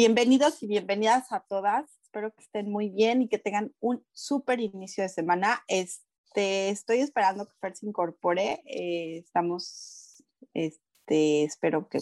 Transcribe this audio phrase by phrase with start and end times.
[0.00, 1.90] Bienvenidos y bienvenidas a todas.
[2.04, 5.64] Espero que estén muy bien y que tengan un súper inicio de semana.
[5.66, 8.62] Este, estoy esperando que Fer se incorpore.
[8.64, 10.22] Eh, estamos,
[10.54, 11.98] este, espero que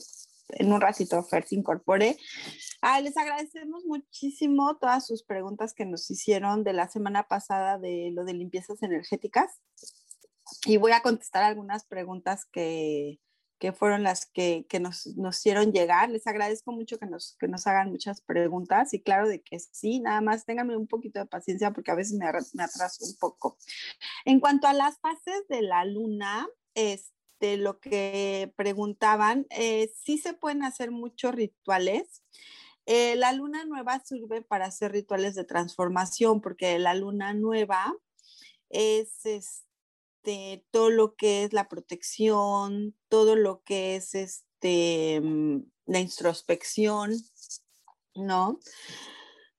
[0.50, 2.18] en un ratito Fer se incorpore.
[2.82, 8.10] Ah, les agradecemos muchísimo todas sus preguntas que nos hicieron de la semana pasada de
[8.12, 9.62] lo de limpiezas energéticas.
[10.66, 13.20] Y voy a contestar algunas preguntas que,
[13.58, 16.10] que fueron las que, que nos, nos, hicieron llegar.
[16.10, 20.00] Les agradezco mucho que nos, que nos hagan muchas preguntas y claro de que sí,
[20.00, 23.56] nada más ténganme un poquito de paciencia porque a veces me, me atraso un poco.
[24.24, 30.34] En cuanto a las fases de la luna, este, lo que preguntaban, eh, sí se
[30.34, 32.22] pueden hacer muchos rituales.
[32.84, 37.94] Eh, la luna nueva sirve para hacer rituales de transformación porque la luna nueva
[38.68, 39.24] es...
[39.24, 39.65] Este,
[40.26, 47.14] este, todo lo que es la protección, todo lo que es este, mm, la introspección,
[48.14, 48.58] ¿no?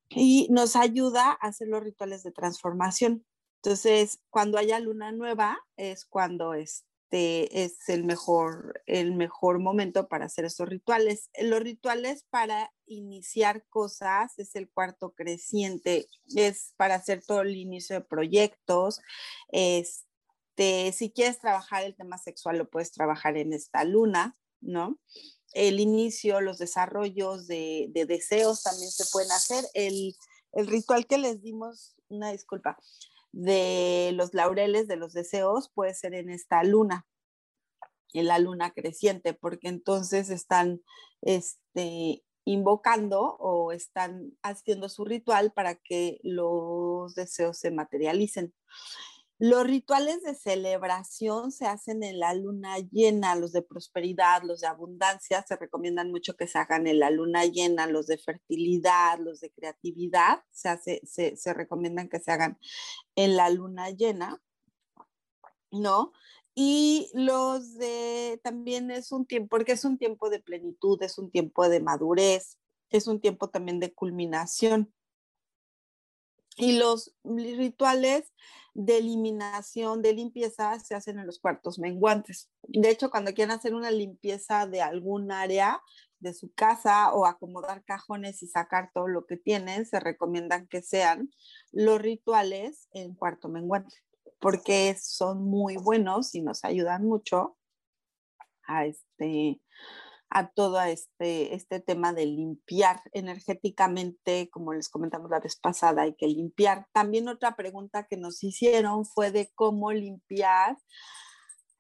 [0.09, 3.25] Y nos ayuda a hacer los rituales de transformación.
[3.63, 10.25] Entonces, cuando haya luna nueva es cuando este es el mejor, el mejor momento para
[10.25, 11.29] hacer estos rituales.
[11.41, 17.97] Los rituales para iniciar cosas es el cuarto creciente, es para hacer todo el inicio
[17.97, 19.01] de proyectos,
[19.49, 20.06] es
[20.57, 24.97] este, si quieres trabajar el tema sexual, lo puedes trabajar en esta luna, ¿no?
[25.53, 29.65] El inicio, los desarrollos de, deseos también se pueden hacer.
[29.75, 30.15] El,
[30.53, 32.77] ritual que les dimos, una disculpa,
[33.31, 37.05] de los laureles de los deseos puede ser en esta luna,
[38.13, 40.81] en la luna creciente, porque entonces están
[41.21, 48.55] este, invocando o están haciendo su ritual para que los deseos se materialicen.
[49.39, 54.67] Los rituales de celebración se hacen en la luna llena, los de prosperidad, los de
[54.67, 59.39] abundancia, se recomiendan mucho que se hagan en la luna llena, los de fertilidad, los
[59.39, 62.57] de creatividad, se, se, se recomiendan que se hagan
[63.15, 64.41] en la luna llena,
[65.71, 66.13] ¿no?
[66.55, 71.29] Y los de también es un tiempo, porque es un tiempo de plenitud, es un
[71.29, 72.57] tiempo de madurez,
[72.89, 74.91] es un tiempo también de culminación.
[76.57, 78.33] Y los rituales
[78.73, 82.51] de eliminación, de limpieza, se hacen en los cuartos menguantes.
[82.63, 85.81] De hecho, cuando quieren hacer una limpieza de algún área
[86.19, 90.81] de su casa o acomodar cajones y sacar todo lo que tienen, se recomiendan que
[90.81, 91.31] sean
[91.71, 93.95] los rituales en cuarto menguante,
[94.39, 97.57] porque son muy buenos y nos ayudan mucho
[98.67, 99.61] a este
[100.29, 106.15] a todo este, este tema de limpiar energéticamente, como les comentamos la vez pasada, hay
[106.15, 106.87] que limpiar.
[106.91, 110.77] También otra pregunta que nos hicieron fue de cómo limpiar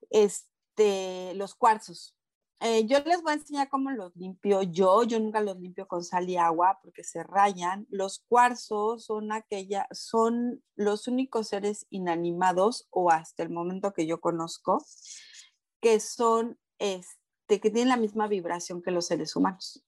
[0.09, 2.15] este, los cuarzos.
[2.59, 5.03] Eh, yo les voy a enseñar cómo los limpio yo.
[5.03, 7.85] Yo nunca los limpio con sal y agua porque se rayan.
[7.89, 14.19] Los cuarzos son aquella, son los únicos seres inanimados o hasta el momento que yo
[14.19, 14.83] conozco
[15.79, 19.83] que son este, que tienen la misma vibración que los seres humanos.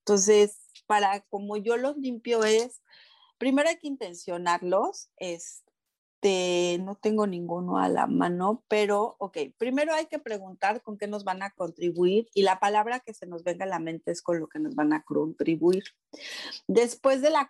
[0.00, 2.80] Entonces, para como yo los limpio es,
[3.38, 10.06] primero hay que intencionarlos, este, no tengo ninguno a la mano, pero, ok, primero hay
[10.06, 13.64] que preguntar con qué nos van a contribuir y la palabra que se nos venga
[13.64, 15.84] a la mente es con lo que nos van a contribuir.
[16.68, 17.48] Después de la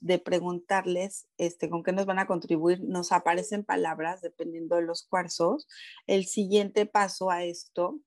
[0.00, 5.02] de preguntarles este, con qué nos van a contribuir, nos aparecen palabras dependiendo de los
[5.02, 5.66] cuarzos.
[6.06, 8.00] El siguiente paso a esto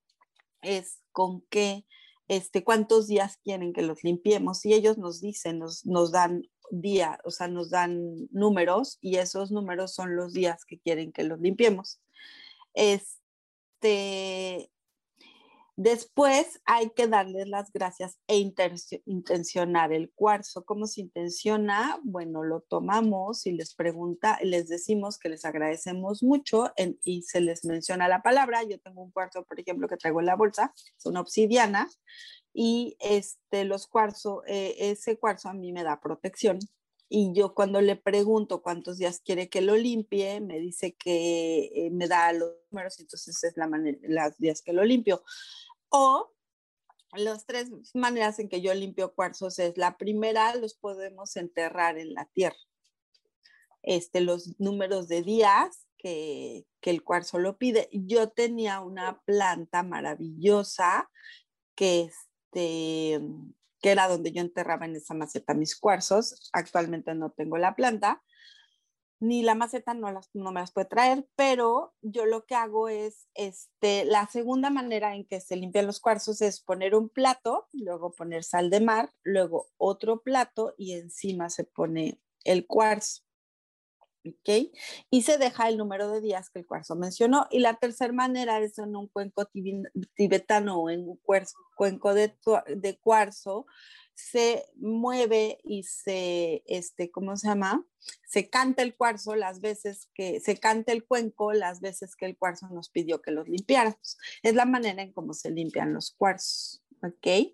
[0.62, 1.86] es con qué,
[2.28, 7.20] este, cuántos días quieren que los limpiemos y ellos nos dicen, nos, nos dan día,
[7.26, 11.40] o sea, nos dan números y esos números son los días que quieren que los
[11.40, 12.00] limpiemos.
[12.74, 14.72] Este,
[15.84, 20.64] Después hay que darles las gracias e intencionar el cuarzo.
[20.64, 22.00] ¿Cómo se intenciona?
[22.04, 26.72] Bueno, lo tomamos y les pregunta, les decimos que les agradecemos mucho
[27.04, 28.62] y se les menciona la palabra.
[28.62, 31.90] Yo tengo un cuarzo, por ejemplo, que traigo en la bolsa, es una obsidiana
[32.54, 36.60] y este, los cuarzos, eh, ese cuarzo a mí me da protección.
[37.14, 41.90] Y yo cuando le pregunto cuántos días quiere que lo limpie, me dice que eh,
[41.92, 45.22] me da los números, entonces es la manera, las días que lo limpio.
[45.92, 46.34] O
[47.14, 52.14] las tres maneras en que yo limpio cuarzos es la primera, los podemos enterrar en
[52.14, 52.58] la tierra.
[53.84, 57.90] Este, los números de días que, que el cuarzo lo pide.
[57.92, 61.10] Yo tenía una planta maravillosa
[61.76, 62.16] que es
[62.52, 63.22] este,
[63.82, 66.50] que era donde yo enterraba en esa maceta mis cuarzos.
[66.54, 68.22] Actualmente no tengo la planta,
[69.22, 72.90] ni la maceta no, las, no me las puede traer, pero yo lo que hago
[72.90, 77.68] es, este, la segunda manera en que se limpian los cuarzos es poner un plato,
[77.72, 83.22] luego poner sal de mar, luego otro plato y encima se pone el cuarzo.
[84.26, 84.72] ¿ok?
[85.10, 87.48] Y se deja el número de días que el cuarzo mencionó.
[87.52, 89.50] Y la tercera manera es en un cuenco
[90.16, 91.20] tibetano o en un
[91.76, 92.36] cuenco de,
[92.68, 93.66] de, cuarzo,
[94.30, 97.86] se mueve y se, este, ¿cómo se llama?
[98.28, 102.38] Se canta el cuarzo las veces que, se canta el cuenco las veces que el
[102.38, 104.18] cuarzo nos pidió que los limpiáramos.
[104.44, 107.54] Es la manera en cómo se limpian los cuarzos, ¿ok?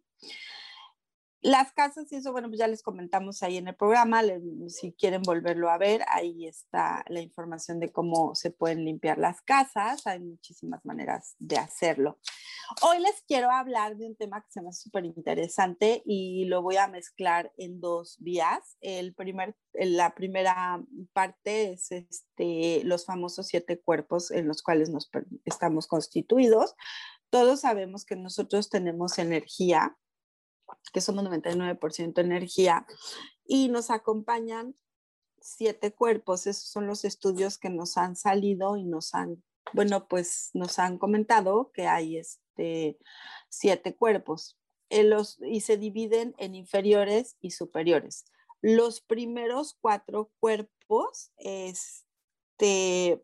[1.42, 4.24] Las casas, y eso, bueno, pues ya les comentamos ahí en el programa,
[4.70, 9.42] si quieren volverlo a ver, ahí está la información de cómo se pueden limpiar las
[9.42, 12.20] casas, hay muchísimas maneras de hacerlo.
[12.82, 16.62] Hoy les quiero hablar de un tema que se me hace súper interesante y lo
[16.62, 18.76] voy a mezclar en dos vías.
[18.82, 20.84] El primer, la primera
[21.14, 25.10] parte es este, los famosos siete cuerpos en los cuales nos
[25.46, 26.76] estamos constituidos.
[27.30, 29.96] Todos sabemos que nosotros tenemos energía
[30.94, 32.86] que somos 99% energía,
[33.46, 34.76] y nos acompañan
[35.42, 36.48] siete cuerpos.
[36.48, 39.44] Esos son los estudios que nos han salido y nos han,
[39.74, 42.98] bueno, pues nos han comentado que hay este,
[43.50, 44.58] siete cuerpos
[44.90, 48.26] eh, los, y se dividen en inferiores y superiores.
[48.62, 53.24] Los primeros cuatro cuerpos este,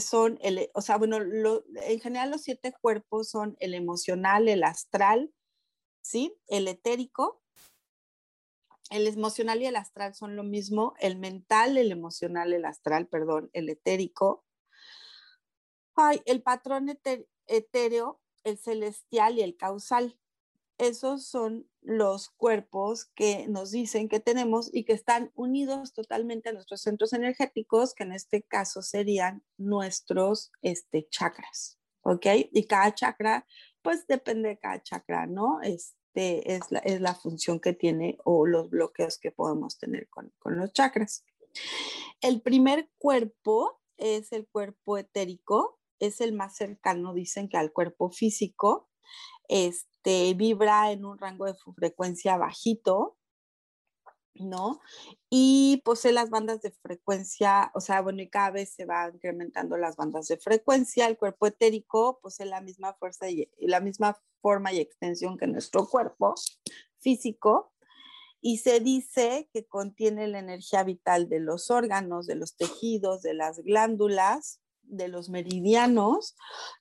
[0.00, 5.32] son, el, o sea, bueno, en general los siete cuerpos son el emocional, el astral,
[6.00, 6.36] ¿sí?
[6.46, 7.42] El etérico,
[8.90, 13.50] el emocional y el astral son lo mismo, el mental, el emocional, el astral, perdón,
[13.52, 14.44] el etérico.
[15.94, 16.88] Ay, el patrón
[17.46, 20.18] etéreo, el celestial y el causal.
[20.78, 26.52] Esos son los cuerpos que nos dicen que tenemos y que están unidos totalmente a
[26.52, 32.26] nuestros centros energéticos, que en este caso serían nuestros este, chakras, ¿ok?
[32.52, 33.44] Y cada chakra,
[33.82, 35.60] pues depende de cada chakra, ¿no?
[35.62, 40.08] Es, este, es, la, es, la, función que tiene o los bloqueos que podemos tener
[40.08, 41.24] con, con los chakras.
[42.20, 48.10] El primer cuerpo es el cuerpo etérico, es el más cercano, dicen que al cuerpo
[48.10, 48.88] físico.
[49.48, 53.17] Este vibra en un rango de frecuencia bajito,
[54.40, 54.80] ¿no?
[55.30, 59.76] Y posee las bandas de frecuencia, o sea, bueno, y cada vez se van incrementando
[59.76, 61.06] las bandas de frecuencia.
[61.06, 65.86] El cuerpo etérico posee la misma fuerza y, la misma forma y extensión que nuestro
[65.86, 66.34] cuerpo
[66.98, 67.72] físico.
[68.40, 73.34] Y se dice que contiene la energía vital de los órganos, de los tejidos, de
[73.34, 76.36] las glándulas, de los meridianos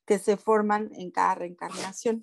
[0.06, 2.22] que se forman en cada reencarnación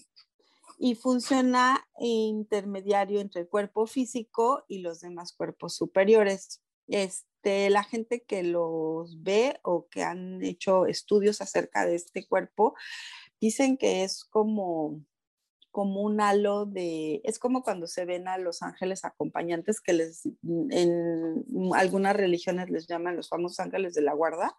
[0.78, 6.62] y funciona intermediario entre el cuerpo físico y los demás cuerpos superiores.
[6.88, 12.74] Este, la gente que los ve o que han hecho estudios acerca de este cuerpo
[13.40, 15.00] dicen que es como
[15.74, 20.24] como un halo de, es como cuando se ven a los ángeles acompañantes que les,
[20.70, 24.56] en algunas religiones les llaman los famosos ángeles de la guarda,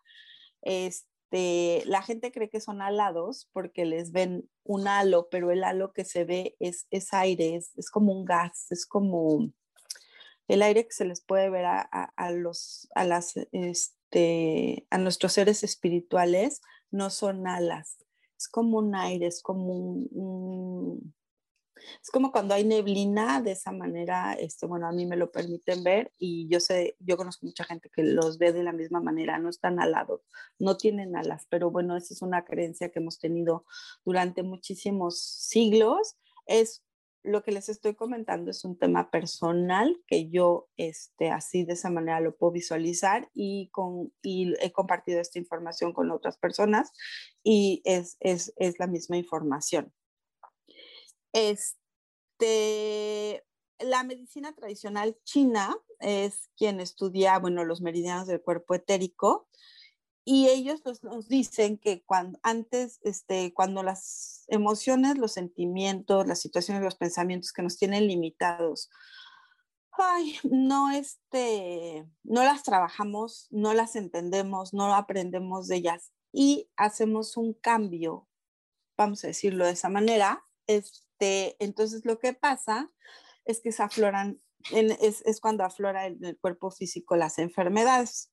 [0.61, 5.63] este, este, la gente cree que son alados porque les ven un halo, pero el
[5.63, 9.49] halo que se ve es, es aire, es, es, como un gas, es como
[10.47, 15.33] el aire que se les puede ver a, a, los, a, las, este, a nuestros
[15.33, 17.97] seres espirituales, no son alas,
[18.37, 21.13] es como un aire, es como un
[22.01, 25.83] es como cuando hay neblina, de esa manera, este, bueno, a mí me lo permiten
[25.83, 29.39] ver y yo sé, yo conozco mucha gente que los ve de la misma manera,
[29.39, 30.21] no están alados,
[30.59, 33.65] no tienen alas, pero bueno, esa es una creencia que hemos tenido
[34.03, 36.17] durante muchísimos siglos.
[36.45, 36.85] Es
[37.25, 41.89] lo que les estoy comentando es un tema personal que yo este, así de esa
[41.89, 46.91] manera lo puedo visualizar y, con, y he compartido esta información con otras personas
[47.43, 49.91] y es, es, es la misma información.
[51.35, 53.45] Este,
[53.79, 59.49] la medicina tradicional china es quien estudia, bueno, los meridianos del cuerpo etérico
[60.23, 66.81] y ellos nos dicen que cuando antes, este, cuando las emociones, los sentimientos, las situaciones,
[66.81, 68.89] los pensamientos que nos tienen limitados,
[69.91, 77.35] ay, no, este, no las trabajamos, no las entendemos, no aprendemos de ellas y hacemos
[77.35, 78.29] un cambio,
[78.95, 80.41] vamos a decirlo de esa manera,
[81.15, 82.91] este, entonces lo que pasa
[83.45, 84.41] es que se afloran,
[84.71, 88.31] es, es, cuando aflora en el cuerpo físico las enfermedades.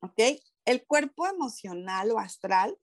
[0.00, 0.18] ¿Ok?
[0.64, 2.78] El cuerpo emocional o astral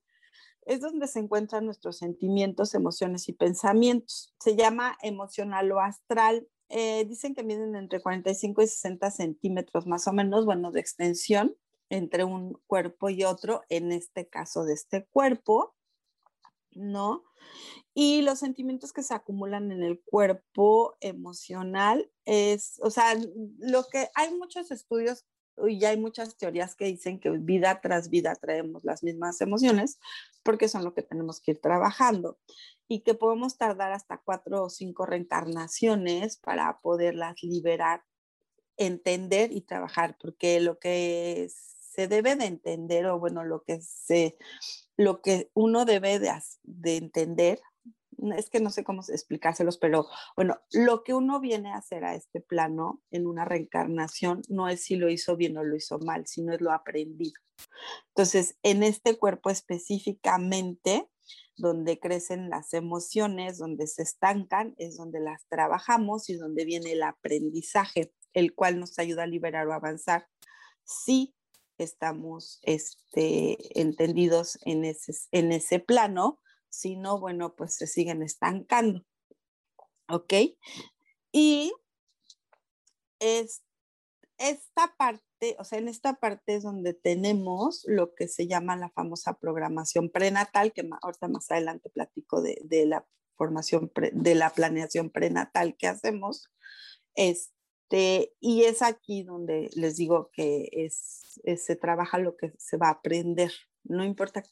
[0.66, 4.34] es donde se encuentran nuestros sentimientos, emociones y pensamientos.
[4.40, 6.48] Se llama emocional o astral.
[6.70, 11.56] Eh, dicen que miden entre 45 y 60 centímetros más o menos, bueno, de extensión
[11.90, 15.75] entre un cuerpo y otro, en este caso de este cuerpo,
[16.76, 17.24] ¿no?
[17.94, 23.16] Y los sentimientos que se acumulan en el cuerpo emocional es, o sea,
[23.60, 25.26] lo que hay muchos estudios
[25.68, 30.00] y hay muchas teorías que dicen que vida tras vida traemos las mismas emociones
[30.44, 32.38] porque son lo que tenemos que ir trabajando
[32.88, 38.04] y que podemos tardar hasta cuatro o cinco reencarnaciones para poderlas liberar,
[38.78, 44.38] entender y trabajar, porque lo que se debe de entender o bueno, lo que se,
[44.98, 46.32] lo que uno debe de,
[46.64, 47.60] de entender
[48.38, 52.16] es que no sé cómo explicárselos, pero bueno, lo que uno viene a hacer a
[52.16, 56.26] este plano en una reencarnación no es si lo hizo bien o lo hizo mal,
[56.28, 57.40] sino es lo aprendido.
[58.10, 61.10] Entonces, en este cuerpo específicamente,
[61.58, 67.04] donde crecen las emociones, donde se estancan, es donde las trabajamos y donde viene el
[67.04, 70.28] aprendizaje, el cual nos ayuda a liberar o avanzar.
[70.84, 71.34] Si
[71.84, 76.40] estamos este, entendidos en ese, en ese plano,
[76.70, 79.06] si no, bueno, pues se siguen estancando.
[80.08, 80.34] ¿Ok?
[81.32, 81.74] Y
[83.20, 83.64] es,
[84.38, 88.90] esta parte, o sea, en esta parte es donde tenemos lo que se llama la
[88.90, 93.06] famosa programación prenatal, que ahorita más adelante platico de, la
[93.36, 96.50] formación, de la planeación prenatal que hacemos.
[97.16, 97.55] Este,
[97.90, 102.92] y es aquí donde les digo que es, se trabaja lo que se va a
[102.92, 103.52] aprender.
[103.84, 104.44] No importa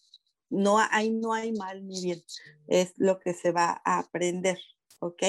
[0.54, 2.24] no hay, no hay mal ni bien,
[2.68, 4.60] es lo que se va a aprender,
[5.00, 5.24] ¿ok?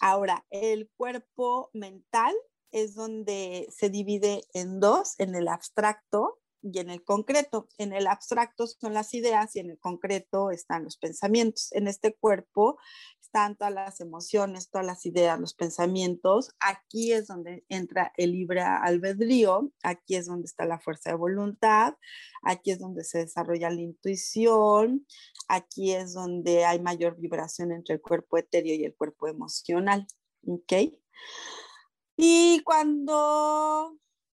[0.00, 2.34] Ahora, el cuerpo mental
[2.72, 7.68] es donde se divide en dos, en el abstracto y en el concreto.
[7.78, 11.72] En el abstracto son las ideas y en el concreto están los pensamientos.
[11.72, 12.78] En este cuerpo
[13.36, 16.54] están todas las emociones, todas las ideas, los pensamientos.
[16.58, 21.96] Aquí es donde entra el libre albedrío, aquí es donde está la fuerza de voluntad,
[22.42, 25.06] aquí es donde se desarrolla la intuición,
[25.48, 30.06] aquí es donde hay mayor vibración entre el cuerpo etéreo y el cuerpo emocional.
[30.46, 30.72] ¿Ok?
[32.16, 33.98] Y cuando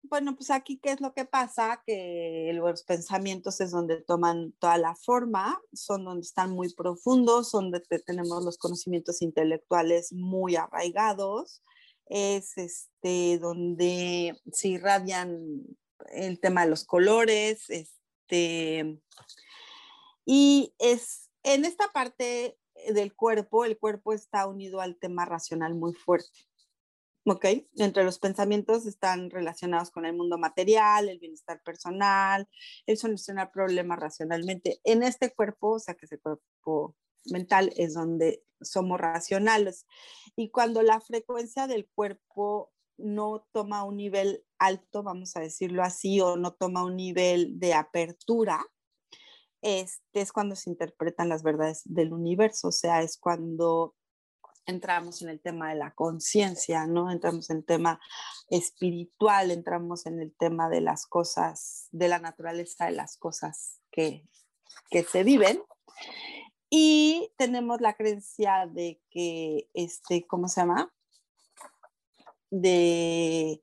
[0.08, 1.82] bueno, pues aquí, ¿qué es lo que pasa?
[1.86, 7.80] Que los pensamientos es donde toman toda la forma, son donde están muy profundos, donde
[7.80, 11.62] tenemos los conocimientos intelectuales muy arraigados,
[12.06, 15.64] es este, donde se irradian
[16.12, 19.00] el tema de los colores, este,
[20.24, 22.58] y es en esta parte
[22.92, 26.46] del cuerpo, el cuerpo está unido al tema racional muy fuerte.
[27.26, 27.44] ¿Ok?
[27.76, 32.48] Entre los pensamientos están relacionados con el mundo material, el bienestar personal,
[32.86, 34.80] el solucionar problemas racionalmente.
[34.84, 36.94] En este cuerpo, o sea, que ese cuerpo
[37.26, 39.86] mental es donde somos racionales.
[40.36, 46.20] Y cuando la frecuencia del cuerpo no toma un nivel alto, vamos a decirlo así,
[46.20, 48.64] o no toma un nivel de apertura,
[49.62, 53.96] este es cuando se interpretan las verdades del universo, o sea, es cuando
[54.66, 57.10] entramos en el tema de la conciencia, ¿no?
[57.10, 58.00] Entramos en el tema
[58.48, 64.28] espiritual, entramos en el tema de las cosas, de la naturaleza de las cosas que,
[64.90, 65.62] que se viven.
[66.68, 70.92] Y tenemos la creencia de que, este, ¿cómo se llama?
[72.50, 73.60] De,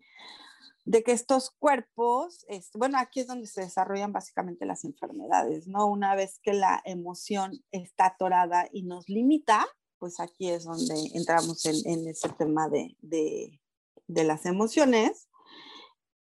[0.86, 5.86] de que estos cuerpos, este, bueno, aquí es donde se desarrollan básicamente las enfermedades, ¿no?
[5.88, 9.66] Una vez que la emoción está atorada y nos limita,
[10.04, 13.62] pues aquí es donde entramos en, ese tema de,
[14.10, 15.30] las emociones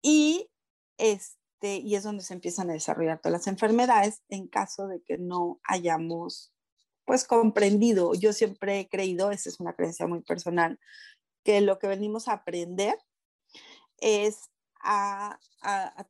[0.00, 0.48] y,
[0.96, 5.18] este, y es donde se empiezan a desarrollar todas las enfermedades en caso de que
[5.18, 6.54] no hayamos
[7.04, 8.14] pues comprendido.
[8.14, 10.80] Yo siempre he creído, esa es una creencia muy personal,
[11.44, 12.96] que lo que venimos a aprender
[13.98, 14.40] es
[14.80, 15.38] a,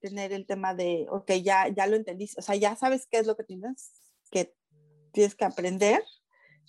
[0.00, 3.26] tener el tema de, ok, ya, ya lo entendiste, o sea, ya sabes qué es
[3.26, 3.90] lo que tienes
[4.30, 4.54] que,
[5.11, 6.04] tienes que aprender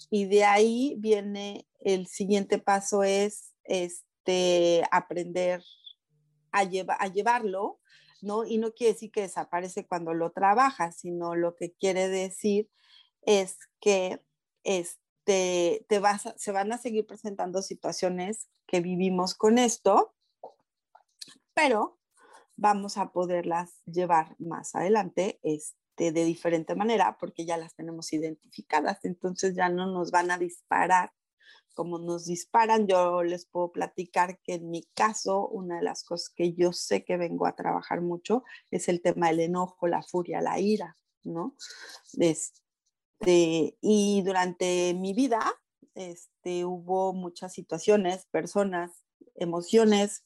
[0.09, 5.63] Y de ahí viene el siguiente paso es este, aprender
[6.51, 7.79] a, a llevarlo,
[8.21, 8.45] ¿no?
[8.45, 12.69] Y no quiere decir que desaparece cuando lo trabajas, sino lo que quiere decir
[13.21, 14.23] es que
[14.63, 20.13] este, te vas se van a seguir presentando situaciones que vivimos con esto,
[21.53, 21.99] pero
[22.55, 29.03] vamos a poderlas llevar más adelante este, de diferente manera porque ya las tenemos identificadas,
[29.03, 31.11] entonces ya no nos van a disparar
[31.73, 32.87] como nos disparan.
[32.87, 37.05] Yo les puedo platicar que en mi caso, una de las cosas que yo sé
[37.05, 41.55] que vengo a trabajar mucho es el tema del enojo, la furia, la ira, ¿no?
[42.19, 45.39] Este, y durante mi vida
[45.93, 49.03] este, hubo muchas situaciones, personas,
[49.35, 50.25] emociones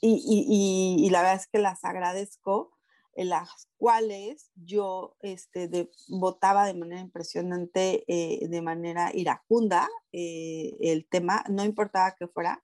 [0.00, 2.77] y, la verdad es que las agradezco,
[3.18, 11.08] en las cuales yo este, votaba de manera impresionante, eh, de manera iracunda eh, el
[11.08, 12.62] tema, no importaba que fuera,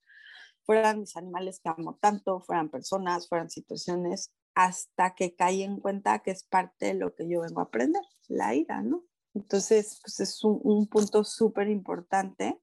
[0.64, 6.20] fueran mis animales que amo tanto, fueran personas, fueran situaciones, hasta que caí en cuenta
[6.20, 9.02] que es parte de lo que yo vengo a aprender, la ira, ¿no?
[9.34, 12.60] Entonces, pues es un, un punto súper importante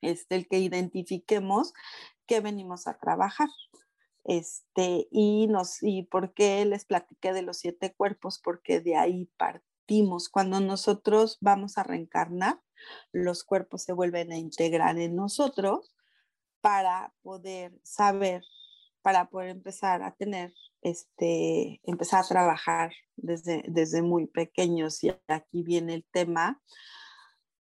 [0.00, 1.74] este, el que identifiquemos
[2.26, 3.50] qué venimos a trabajar.
[4.24, 9.30] Este, y, nos, y por qué les platiqué de los siete cuerpos, porque de ahí
[9.36, 10.28] partimos.
[10.28, 12.60] Cuando nosotros vamos a reencarnar,
[13.12, 15.94] los cuerpos se vuelven a integrar en nosotros
[16.60, 18.42] para poder saber,
[19.02, 25.02] para poder empezar a tener, este, empezar a trabajar desde, desde muy pequeños.
[25.02, 26.62] Y aquí viene el tema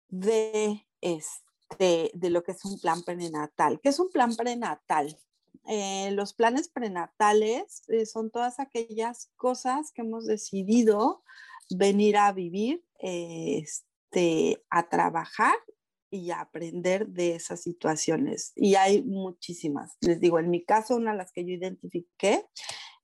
[0.09, 3.81] de este de, lo que es un plan prenatal.
[3.83, 5.19] ¿Qué es un plan prenatal?
[5.67, 11.23] Eh, los planes prenatales eh, son todas aquellas cosas que hemos decidido
[11.71, 15.55] venir a vivir, este, a trabajar
[16.11, 18.53] y a aprender de esas situaciones.
[18.57, 19.97] Y hay muchísimas.
[20.01, 22.47] Les digo, en mi caso, una de las que yo identifiqué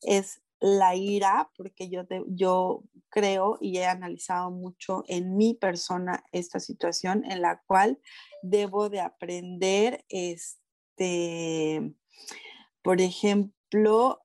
[0.00, 6.58] es la ira, porque yo, yo creo y he analizado mucho en mi persona esta
[6.58, 8.00] situación en la cual
[8.42, 11.94] debo de aprender, este,
[12.82, 14.22] por ejemplo,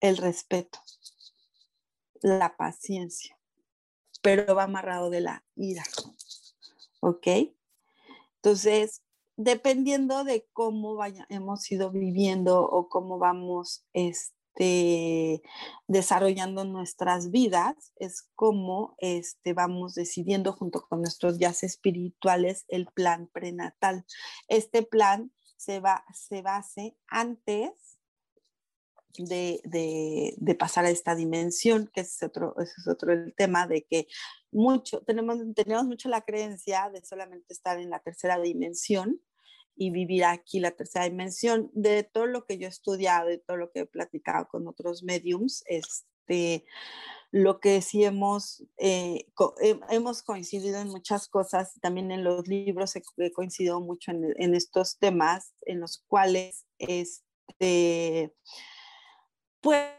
[0.00, 0.78] el respeto,
[2.22, 3.38] la paciencia,
[4.22, 5.84] pero va amarrado de la ira,
[7.00, 7.26] ¿ok?
[8.36, 9.02] Entonces,
[9.36, 15.42] dependiendo de cómo vaya, hemos ido viviendo o cómo vamos este,
[15.86, 23.28] desarrollando nuestras vidas, es como este, vamos decidiendo junto con nuestros días espirituales el plan
[23.32, 24.04] prenatal.
[24.48, 27.98] Este plan se, va, se base antes
[29.18, 33.84] de, de, pasar a esta dimensión, que es otro, ese es otro el tema de
[33.84, 34.06] que
[34.50, 39.20] mucho, tenemos, tenemos mucho la creencia de solamente estar en la tercera dimensión,
[39.76, 41.70] y vivir aquí la tercera dimensión.
[41.72, 45.02] De todo lo que yo he estudiado, de todo lo que he platicado con otros
[45.02, 45.64] mediums,
[46.30, 46.64] este,
[47.32, 49.26] lo que sí hemos, eh,
[49.88, 54.98] hemos coincidido en muchas cosas, también en los libros he, coincidido mucho en, en, estos
[54.98, 58.34] temas en los cuales, este,
[59.60, 59.94] pues,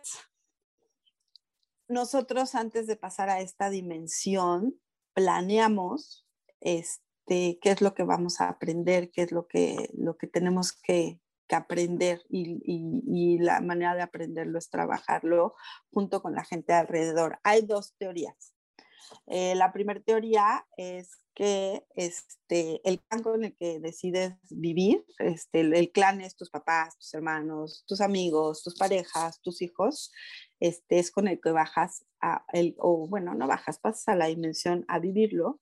[1.88, 4.80] nosotros antes de pasar a esta dimensión,
[5.14, 6.26] planeamos,
[6.60, 10.74] este, qué es lo que vamos a aprender, qué es lo que, lo que tenemos
[10.74, 11.22] que,
[11.56, 15.56] aprender y, la manera de aprenderlo es trabajarlo
[15.92, 17.40] junto con la gente alrededor.
[17.44, 18.54] Hay dos teorías.
[19.28, 25.62] Eh, la primera teoría es que este, el clan con el que decides vivir, este,
[25.62, 30.12] el, clan es tus papás, tus hermanos, tus amigos, tus parejas, tus hijos,
[30.62, 34.28] este, es con el que bajas, a el, o bueno, no bajas, pasas a la
[34.28, 35.60] dimensión a vivirlo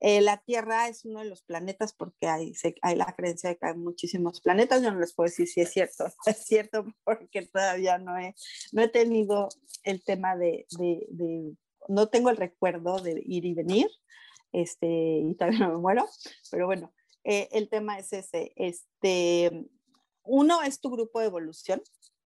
[0.00, 3.66] eh, la Tierra es uno de los planetas porque hay, hay, la creencia de que
[3.66, 4.82] hay muchísimos planetas.
[4.82, 6.04] Yo no les puedo decir si es cierto.
[6.26, 8.34] Es cierto porque todavía no he,
[8.72, 9.48] no he tenido
[9.84, 11.56] el tema de, de,
[11.88, 13.88] no tengo el recuerdo de ir y venir,
[14.52, 16.06] este, y todavía no me muero,
[16.50, 16.92] pero bueno,
[17.24, 18.52] eh, el tema es ese.
[18.56, 19.66] Este,
[20.24, 21.82] uno es tu grupo de evolución,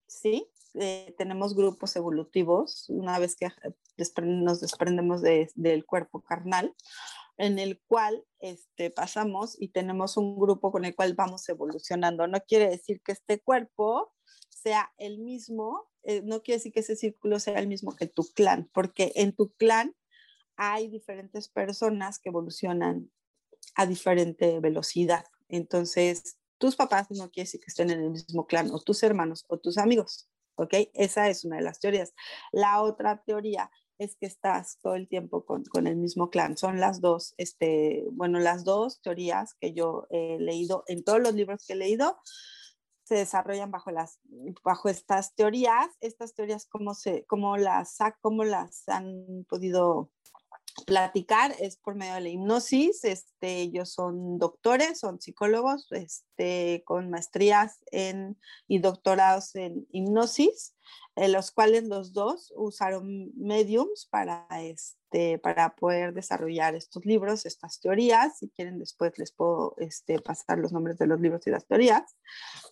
[0.06, 0.48] ¿sí?
[0.74, 3.48] Eh, tenemos grupos evolutivos una vez que
[4.22, 6.74] nos desprendemos de, del cuerpo carnal
[7.38, 12.26] en el cual este, pasamos y tenemos un grupo con el cual vamos evolucionando.
[12.26, 14.12] No quiere decir que este cuerpo
[14.48, 18.24] sea el mismo, eh, no quiere decir que ese círculo sea el mismo que tu
[18.34, 19.94] clan, porque en tu clan
[20.56, 23.10] hay diferentes personas que evolucionan
[23.76, 25.24] a diferente velocidad.
[25.48, 29.44] Entonces, tus papás no quiere decir que estén en el mismo clan, o tus hermanos,
[29.48, 30.28] o tus amigos,
[30.58, 30.74] ¿ok?
[30.94, 32.14] Esa es una de las teorías.
[32.52, 36.56] La otra teoría es que estás todo el tiempo con, el mismo clan.
[36.56, 41.34] Son las dos, este, bueno, las dos teorías que yo he leído en todos los
[41.34, 42.18] libros que he leído
[43.04, 44.20] se desarrollan bajo, las,
[44.62, 45.88] bajo estas teorías.
[46.00, 50.10] Estas teorías, ¿cómo, se, cómo, las, cómo las han podido
[50.86, 53.04] platicar es por medio de la hipnosis.
[53.04, 60.74] Este, ellos son doctores, son psicólogos este, con maestrías en, y doctorados en hipnosis,
[61.16, 67.80] en los cuales los dos usaron mediums para, este, para poder desarrollar estos libros, estas
[67.80, 68.38] teorías.
[68.38, 72.16] Si quieren, después les puedo este, pasar los nombres de los libros y las teorías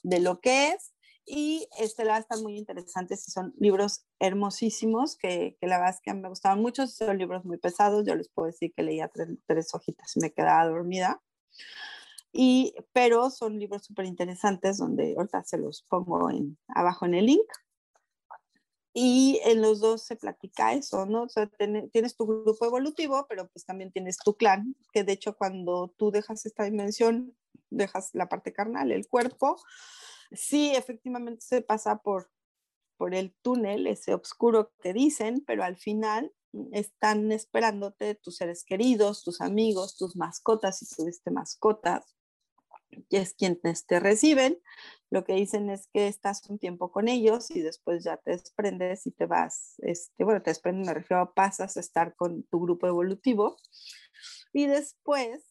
[0.02, 0.92] de lo que es.
[1.28, 6.00] Y este, la están muy interesantes y son libros hermosísimos que, que la verdad es
[6.00, 6.86] que me gustaban mucho.
[6.86, 8.06] Son libros muy pesados.
[8.06, 11.20] Yo les puedo decir que leía tres, tres hojitas y me quedaba dormida.
[12.32, 17.26] Y, pero son libros súper interesantes donde ahorita se los pongo en, abajo en el
[17.26, 17.48] link.
[18.92, 21.24] Y en los dos se platica eso, ¿no?
[21.24, 21.50] O sea,
[21.92, 26.10] tienes tu grupo evolutivo, pero pues también tienes tu clan, que de hecho cuando tú
[26.10, 27.36] dejas esta dimensión,
[27.68, 29.56] dejas la parte carnal, el cuerpo,
[30.32, 32.30] sí, efectivamente se pasa por,
[32.96, 36.32] por el túnel, ese oscuro que dicen, pero al final
[36.72, 42.16] están esperándote tus seres queridos, tus amigos, tus mascotas, si tuviste mascotas,
[43.08, 44.58] y es quienes te reciben.
[45.10, 49.06] Lo que dicen es que estás un tiempo con ellos y después ya te desprendes
[49.06, 52.86] y te vas, este, bueno, te desprendes, me refiero pasas a estar con tu grupo
[52.86, 53.56] evolutivo.
[54.52, 55.45] Y después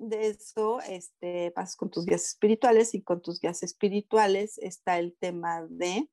[0.00, 5.14] de eso este, pasas con tus guías espirituales y con tus guías espirituales está el
[5.18, 6.08] tema de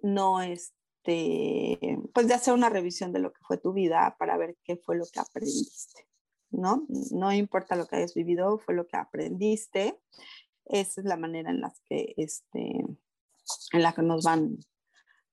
[0.00, 1.78] no, este,
[2.12, 4.96] pues de hacer una revisión de lo que fue tu vida para ver qué fue
[4.96, 6.08] lo que aprendiste,
[6.50, 6.86] ¿no?
[7.12, 10.00] No importa lo que hayas vivido, fue lo que aprendiste.
[10.64, 12.84] Esa es la manera en que, este,
[13.72, 14.58] en la que nos van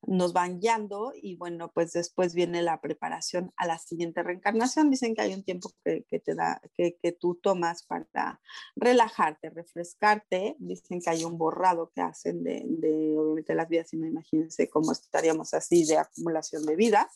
[0.07, 4.89] nos van guiando y bueno, pues después viene la preparación a la siguiente reencarnación.
[4.89, 8.41] Dicen que hay un tiempo que, te da, que, que, tú tomas para
[8.75, 10.55] relajarte, refrescarte.
[10.59, 14.69] Dicen que hay un borrado que hacen de, de obviamente las vidas y no imagínense
[14.69, 17.07] cómo estaríamos así de acumulación de vidas.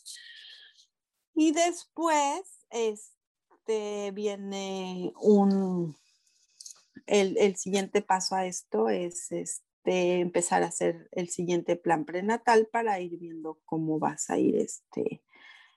[1.34, 5.96] Y después este, viene un,
[7.06, 12.68] el, el siguiente paso a esto es este, empezar a hacer el siguiente plan prenatal
[12.70, 15.22] para ir viendo cómo vas a ir este,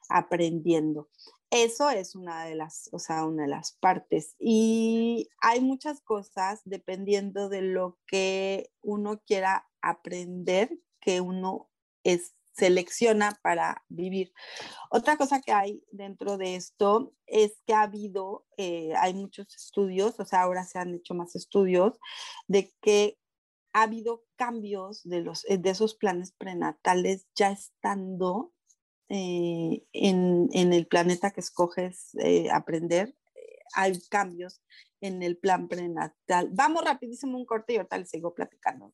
[0.10, 1.10] aprendiendo.
[1.50, 4.36] Eso es una de las, o sea, una de las partes.
[4.40, 11.70] Y hay muchas cosas dependiendo de lo que uno quiera aprender, que uno
[12.04, 14.34] es, selecciona para vivir.
[14.90, 20.20] Otra cosa que hay dentro de esto es que ha habido, eh, hay muchos estudios,
[20.20, 22.00] o sea, ahora se han hecho más estudios
[22.48, 23.18] de que
[23.74, 28.54] ha habido cambios de, los, eh, de esos planes prenatales ya estando
[29.10, 33.16] eh, en, el planeta que escoges eh, aprender.
[33.76, 34.62] hay cambios
[35.02, 36.50] en el plan prenatal.
[36.52, 38.94] Vamos rapidísimo un corte y ahorita les sigo platicando.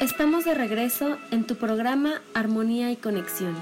[0.00, 3.54] Estamos de regreso en tu programa Armonía y Conexión.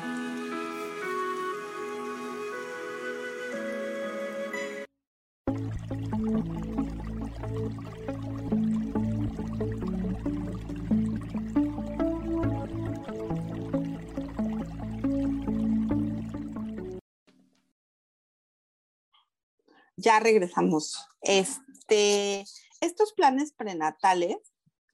[19.96, 21.04] Ya regresamos.
[21.20, 22.44] Este,
[22.80, 24.36] estos planes prenatales,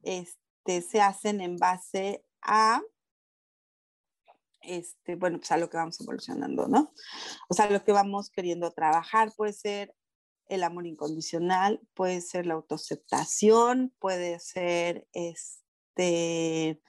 [0.04, 2.80] este, este, se hacen en base a,
[4.62, 6.92] este, bueno, pues a lo que vamos evolucionando, ¿no?
[7.48, 9.94] O sea, lo que vamos queriendo trabajar puede ser
[10.46, 16.82] el amor incondicional, puede ser la autoaceptación, puede ser este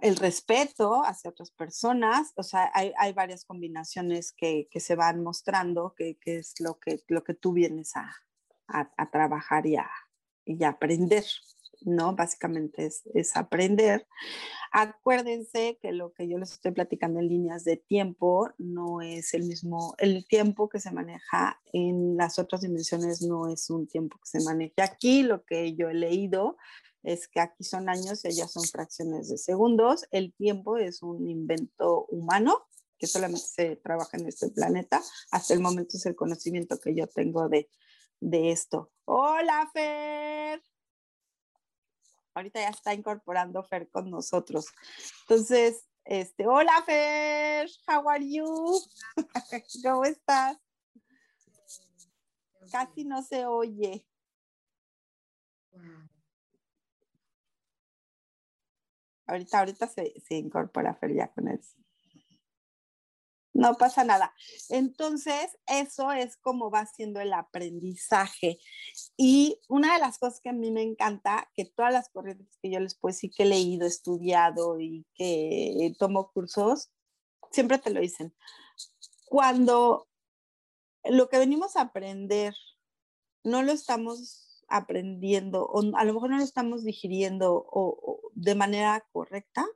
[0.00, 6.18] el respeto hacia otras personas, o sea, hay, varias combinaciones que, se van mostrando, que,
[6.24, 8.10] es lo que, lo que tú vienes a,
[9.12, 9.88] trabajar y a,
[10.44, 11.24] y a aprender,
[11.84, 12.14] ¿no?
[12.14, 14.06] Básicamente es, aprender.
[14.72, 19.44] Acuérdense que lo que yo les estoy platicando en líneas de tiempo no es el
[19.44, 24.38] mismo, el tiempo que se maneja en las otras dimensiones no es un tiempo que
[24.38, 25.22] se maneja aquí.
[25.22, 26.56] Lo que yo he leído
[27.02, 30.06] es que aquí son años y allá son fracciones de segundos.
[30.10, 32.66] El tiempo es un invento humano
[32.98, 35.02] que solamente se trabaja en este planeta.
[35.32, 37.68] Hasta el momento es el conocimiento que yo tengo de,
[38.20, 38.92] de esto.
[39.04, 40.62] Hola, Fer
[42.34, 44.66] ahorita ya está incorporando Fer con nosotros.
[45.22, 48.46] Entonces, este, hola Fer, how are you?
[49.84, 50.58] ¿Cómo estás?
[52.70, 54.06] Casi no se oye.
[59.26, 61.81] Ahorita, ahorita se, se incorpora Fer ya con eso.
[63.54, 64.34] No pasa nada.
[64.70, 68.58] Entonces, eso es como va siendo el aprendizaje.
[69.16, 72.70] Y una de las cosas que a mí me encanta, que todas las corrientes que
[72.70, 76.90] yo les puedo decir que he leído, estudiado y que tomo cursos,
[77.50, 78.34] siempre te lo dicen.
[79.26, 80.08] Cuando
[81.04, 82.54] lo que venimos a aprender
[83.44, 89.04] no lo estamos aprendiendo o a lo mejor no lo estamos digiriendo o, de manera
[89.12, 89.66] correcta,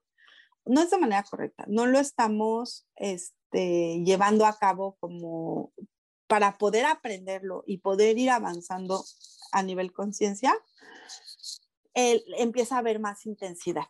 [0.65, 5.73] no es de manera correcta, no lo estamos este, llevando a cabo como
[6.27, 9.05] para poder aprenderlo y poder ir avanzando
[9.53, 10.55] a nivel conciencia,
[11.95, 13.87] empieza a haber más intensidad.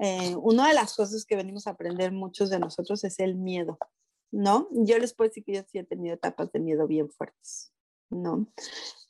[0.00, 3.78] Eh, una de las cosas que venimos a aprender muchos de nosotros es el miedo,
[4.30, 4.68] ¿no?
[4.70, 7.72] Yo les puedo decir que yo sí he tenido etapas de miedo bien fuertes,
[8.08, 8.46] ¿no?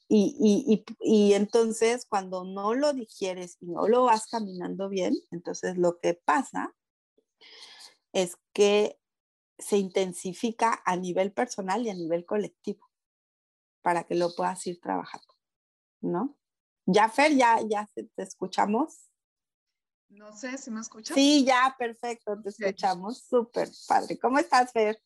[0.08, 5.78] Y, y, y, entonces cuando no lo digieres y no lo vas caminando bien, entonces
[5.78, 6.74] lo que pasa
[8.12, 8.98] es que
[9.58, 12.90] se intensifica a nivel personal y a nivel colectivo
[13.82, 15.34] para que lo puedas ir trabajando,
[16.00, 16.38] ¿no?
[16.86, 19.08] Ya, Fer, ya, ya te escuchamos.
[20.08, 21.14] No sé si me escuchas.
[21.14, 23.18] Sí, ya, perfecto, te escuchamos.
[23.18, 24.18] Súper padre.
[24.18, 25.00] ¿Cómo estás, Fer?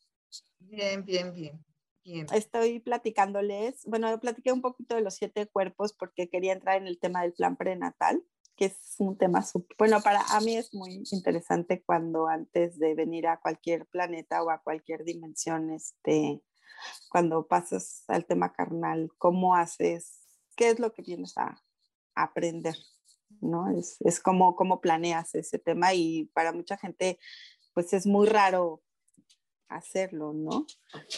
[0.59, 1.65] Bien, bien, bien.
[2.05, 2.27] Bien.
[2.33, 7.01] Estoy platicándoles, bueno, platiqué un poquito de los siete cuerpos porque quería entrar en el
[7.01, 8.25] tema del plan prenatal
[8.57, 9.45] que es un tema,
[9.79, 14.51] bueno, para a mí es muy interesante cuando antes de venir a cualquier planeta o
[14.51, 16.43] a cualquier dimensión, este,
[17.11, 20.23] cuando pasas al tema carnal, cómo haces,
[20.57, 21.63] qué es lo que vienes a,
[22.19, 22.75] aprender,
[23.43, 23.69] ¿no?
[23.79, 27.19] Es, es como cómo planeas ese tema y para mucha gente,
[27.75, 28.83] pues es muy raro
[29.69, 30.67] hacerlo, ¿no?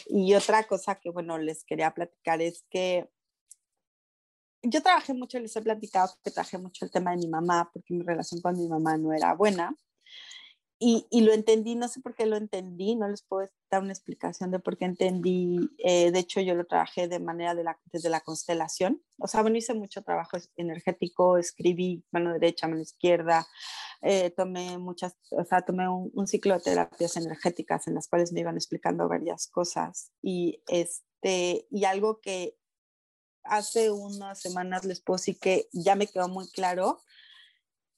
[0.08, 3.08] Y otra cosa que, bueno, les quería platicar es que
[4.62, 7.94] yo trabajé mucho, les he platicado que trabajé mucho el tema de mi mamá, porque
[7.94, 9.74] mi relación con mi mamá no era buena.
[10.80, 14.52] Y, lo entendí, no sé por qué lo entendí, no les puedo dar una explicación
[14.52, 15.58] de por qué entendí.
[15.78, 19.02] Eh, de hecho, yo lo trabajé de manera de la, desde la constelación.
[19.18, 23.44] O sea, bueno, hice mucho trabajo energético, escribí mano derecha, mano izquierda,
[24.02, 28.32] eh, tomé muchas, o sea, tomé un, un, ciclo de terapias energéticas en las cuales
[28.32, 30.12] me iban explicando varias cosas.
[30.22, 32.57] Y, este, y algo que
[33.48, 37.00] hace unas semanas les puedo decir que ya me quedó muy claro.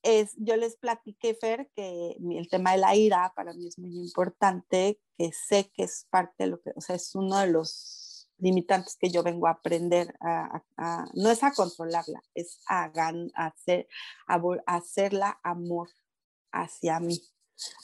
[0.03, 3.95] Es, yo les platiqué, Fer, que el tema de la ira para mí es muy
[3.97, 8.29] importante, que sé que es parte de lo que, o sea, es uno de los
[8.41, 10.63] limitantes que yo vengo a aprender, a,
[11.15, 12.91] no es a controlarla, es a,
[13.35, 13.89] hacer,
[14.27, 15.91] a, hacerla amor
[16.53, 17.21] hacia mí,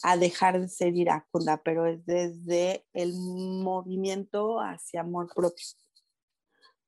[0.02, 5.66] a dejar de ser iracunda, pero es desde el movimiento hacia amor propio.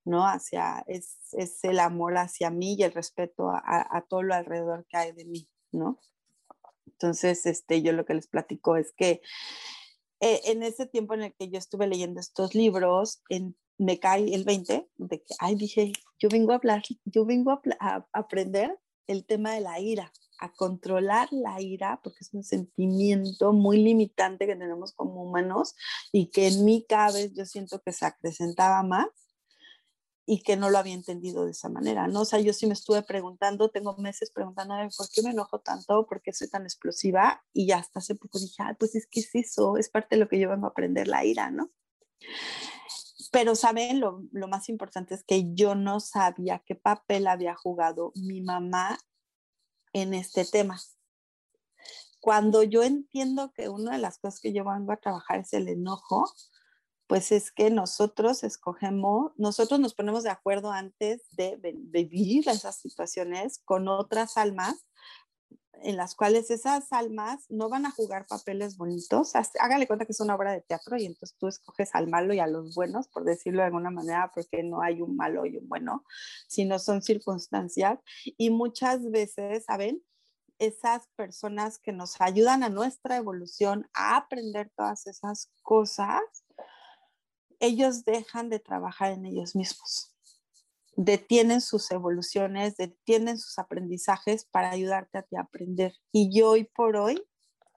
[0.09, 0.27] ¿No?
[0.27, 4.87] Hacia, es, es, el amor hacia mí y el respeto a, a, todo lo alrededor
[4.89, 6.01] que hay de mí, ¿no?
[6.87, 9.21] Entonces, este, yo lo que les platico es que
[10.21, 14.35] eh, en ese tiempo en el que yo estuve leyendo estos libros, en, me cae
[14.35, 18.81] el 20 de que, ay, dije, yo vengo a hablar, yo vengo a, a, aprender
[19.07, 24.47] el tema de la ira, a controlar la ira, porque es un sentimiento muy limitante
[24.47, 25.75] que tenemos como humanos
[26.13, 29.07] y que en mí cada vez yo siento que se acrecentaba más
[30.31, 32.21] y que no lo había entendido de esa manera, ¿no?
[32.21, 36.05] O sea, yo sí me estuve preguntando, tengo meses preguntándome por qué me enojo tanto,
[36.07, 39.35] por qué soy tan explosiva y hasta hace poco dije, ah, pues es que es
[39.35, 41.71] eso, es parte de lo que yo vengo a aprender, la ira, ¿no?
[43.33, 44.01] Pero, ¿saben?
[44.01, 48.99] Lo, lo más importante es que yo no sabía qué papel había jugado mi mamá
[49.95, 50.79] en este tema.
[52.21, 55.69] Cuando yo entiendo que una de las cosas que yo vengo a trabajar es el
[55.69, 56.31] enojo,
[57.09, 63.61] pues es que nosotros escogemos, nosotros nos ponemos de acuerdo antes de, vivir esas situaciones
[63.65, 64.87] con otras almas
[65.81, 69.33] en las cuales esas almas no van a jugar papeles bonitos.
[69.59, 72.41] Hágale cuenta que es una obra de teatro y entonces tú escoges al malo y
[72.41, 75.67] a los buenos, por decirlo de alguna manera, porque no hay un malo y un
[75.67, 76.05] bueno,
[76.47, 78.01] sino son circunstancias.
[78.37, 80.03] Y muchas veces, ¿saben?
[80.59, 86.21] Esas personas que nos ayudan a nuestra evolución a aprender todas esas cosas,
[87.61, 90.15] ellos dejan de trabajar en ellos mismos.
[90.97, 95.95] Detienen sus evoluciones, detienen sus aprendizajes para ayudarte a ti a aprender.
[96.13, 97.23] Y yo hoy por hoy,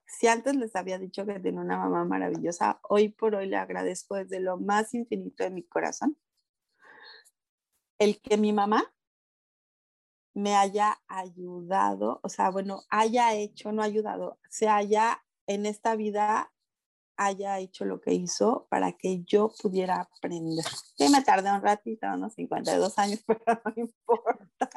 [0.07, 4.15] si antes les había dicho que tenía una mamá maravillosa, hoy por hoy le agradezco
[4.15, 6.17] desde lo más infinito de mi corazón
[8.01, 8.91] el que mi mamá
[10.33, 16.51] me haya ayudado, o sea, bueno, haya hecho, no ayudado, se haya en esta vida
[17.25, 20.65] haya hecho lo que hizo para que yo pudiera aprender.
[20.97, 24.69] Sí, me tardé un ratito, unos 52 años, pero no importa.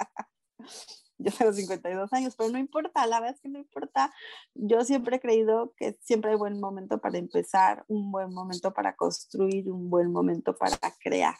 [1.17, 4.13] Yo tengo 52 años, pero no importa, la verdad es que no importa.
[4.55, 8.95] Yo siempre he creído que siempre hay buen momento para empezar, un buen momento para
[8.97, 11.37] construir, un buen momento para crear,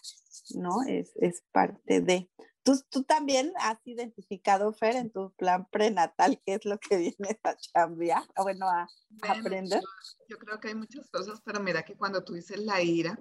[0.55, 0.83] ¿no?
[0.87, 2.31] Es, es parte de.
[2.65, 7.39] ¿Tú, tú también has identificado, Fer, en tu plan prenatal qué es lo que viene
[7.45, 8.89] a cambiar, bueno, a,
[9.29, 9.83] aprender.
[10.29, 13.19] Yo, creo que hay muchas cosas, pero mira que cuando tú dices la ira,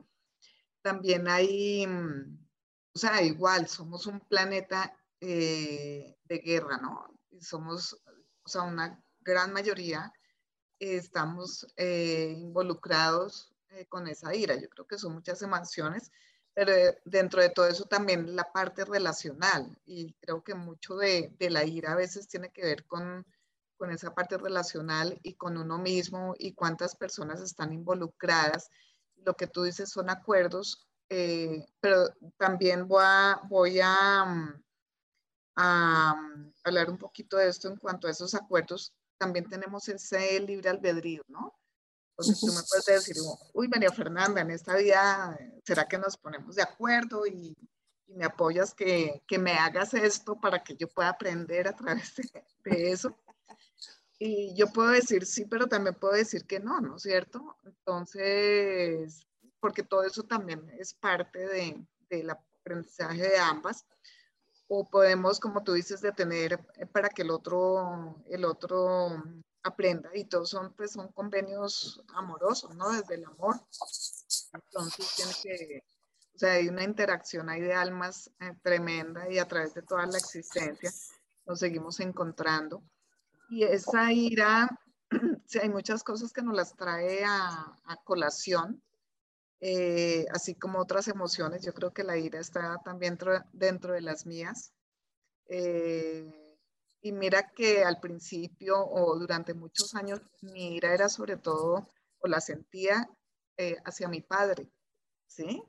[0.82, 2.40] también hay, mm,
[2.96, 7.14] o sea, igual, somos un planeta eh, de guerra, ¿no?
[7.40, 8.02] somos,
[8.44, 10.14] o sea, una gran mayoría
[10.80, 14.56] estamos eh, involucrados eh, con esa ira.
[14.56, 16.12] Yo creo que son muchas emociones
[16.54, 21.50] pero dentro de todo eso también la parte relacional y creo que mucho de, de
[21.50, 23.26] la ira a veces tiene que ver con,
[23.78, 28.70] con, esa parte relacional y con uno mismo y cuántas personas están involucradas.
[29.26, 34.56] Lo que tú dices son acuerdos, eh, pero también voy a, voy a,
[35.56, 36.16] a,
[36.64, 38.94] hablar un poquito de esto en cuanto a esos acuerdos.
[39.18, 41.54] También tenemos ese libre albedrío, ¿no?
[42.14, 43.16] Entonces tú me puedes decir,
[43.54, 47.56] uy, María Fernanda, en esta vida, ¿será que nos ponemos de acuerdo y,
[48.08, 52.14] me apoyas que, que, me hagas esto para que yo pueda aprender a través
[52.64, 53.18] de, eso?
[54.20, 57.58] Y yo puedo decir sí, pero también puedo decir que no, ¿no es cierto?
[57.64, 59.26] Entonces,
[59.60, 63.88] porque todo eso también es parte de, del aprendizaje de ambas.
[64.68, 66.60] O podemos, como tú dices, detener
[66.92, 69.24] para que el otro, el otro
[69.64, 72.90] aprenda y todos son pues son convenios amorosos, ¿no?
[72.92, 73.56] Desde el amor.
[74.54, 75.84] Entonces tiene que,
[76.36, 80.06] o sea, hay una interacción ahí de almas eh, tremenda y a través de toda
[80.06, 80.92] la existencia
[81.46, 82.84] nos seguimos encontrando.
[83.50, 84.70] Y esa ira,
[85.62, 88.82] hay muchas cosas que nos las trae a, a colación,
[89.60, 91.64] eh, así como otras emociones.
[91.64, 94.74] Yo creo que la ira está también dentro, dentro de las mías.
[95.48, 96.43] Eh,
[97.04, 101.90] y mira que al principio o durante muchos años mi ira era sobre todo,
[102.20, 103.10] o la sentía
[103.58, 104.72] eh, hacia mi padre,
[105.28, 105.62] ¿sí?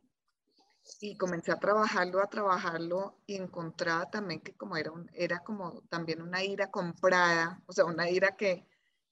[1.01, 5.82] Y comencé a trabajarlo, a trabajarlo y encontraba también que como era, un, era como
[5.89, 8.68] también una ira comprada, o sea, una ira que,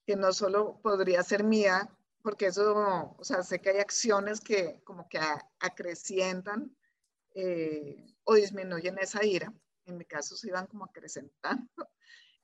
[0.07, 1.91] que no solo podría ser mía,
[2.23, 5.19] porque eso, o sea, sé que hay acciones que como que
[5.59, 6.77] acrecientan
[7.35, 9.53] eh, o disminuyen esa ira.
[9.87, 11.69] En mi caso se iban como acrecentando.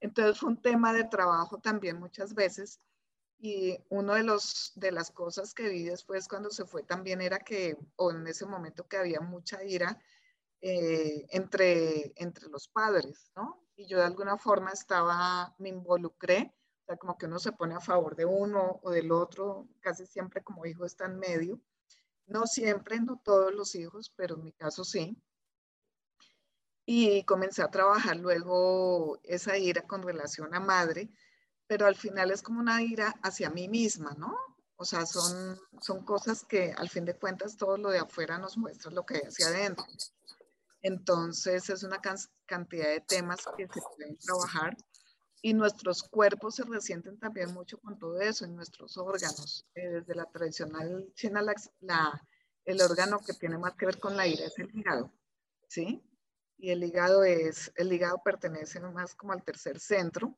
[0.00, 2.80] Entonces fue un tema de trabajo también muchas veces
[3.40, 7.38] Y uno de los de las cosas que vi después cuando se fue también era
[7.40, 10.00] que, o en ese momento que había mucha ira
[10.60, 13.64] eh, entre, entre los padres, ¿no?
[13.76, 17.74] Y yo de alguna forma estaba, me involucré, o sea, como que uno se pone
[17.76, 21.60] a favor de uno o del otro, casi siempre como hijo está en medio.
[22.26, 25.16] No siempre, no todos los hijos, pero en mi caso sí.
[26.90, 31.10] Y comencé a trabajar luego esa ira con relación a madre,
[31.66, 34.34] pero al final es como una ira hacia mí misma, ¿no?
[34.76, 38.56] O sea, son, son cosas que al fin de cuentas todo lo de afuera nos
[38.56, 39.84] muestra lo que hay hacia adentro.
[40.80, 42.00] Entonces es una
[42.46, 44.74] cantidad de temas que se pueden trabajar
[45.42, 49.66] y nuestros cuerpos se resienten también mucho con todo eso, en nuestros órganos.
[49.74, 52.22] Eh, desde la tradicional china, la,
[52.64, 55.12] el órgano que tiene más que ver con la ira es el hígado,
[55.68, 56.02] ¿sí?
[56.58, 60.36] Y el hígado es, el hígado pertenece más como al tercer centro.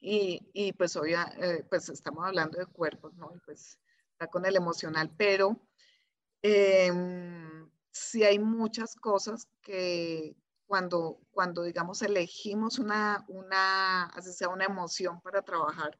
[0.00, 3.30] Y, y pues obvia, eh, pues estamos hablando de cuerpos, ¿no?
[3.34, 3.78] Y pues
[4.12, 5.60] está con el emocional, pero
[6.42, 6.90] eh,
[7.92, 10.34] sí hay muchas cosas que
[10.66, 15.98] cuando, cuando digamos, elegimos una, una, así sea una emoción para trabajar,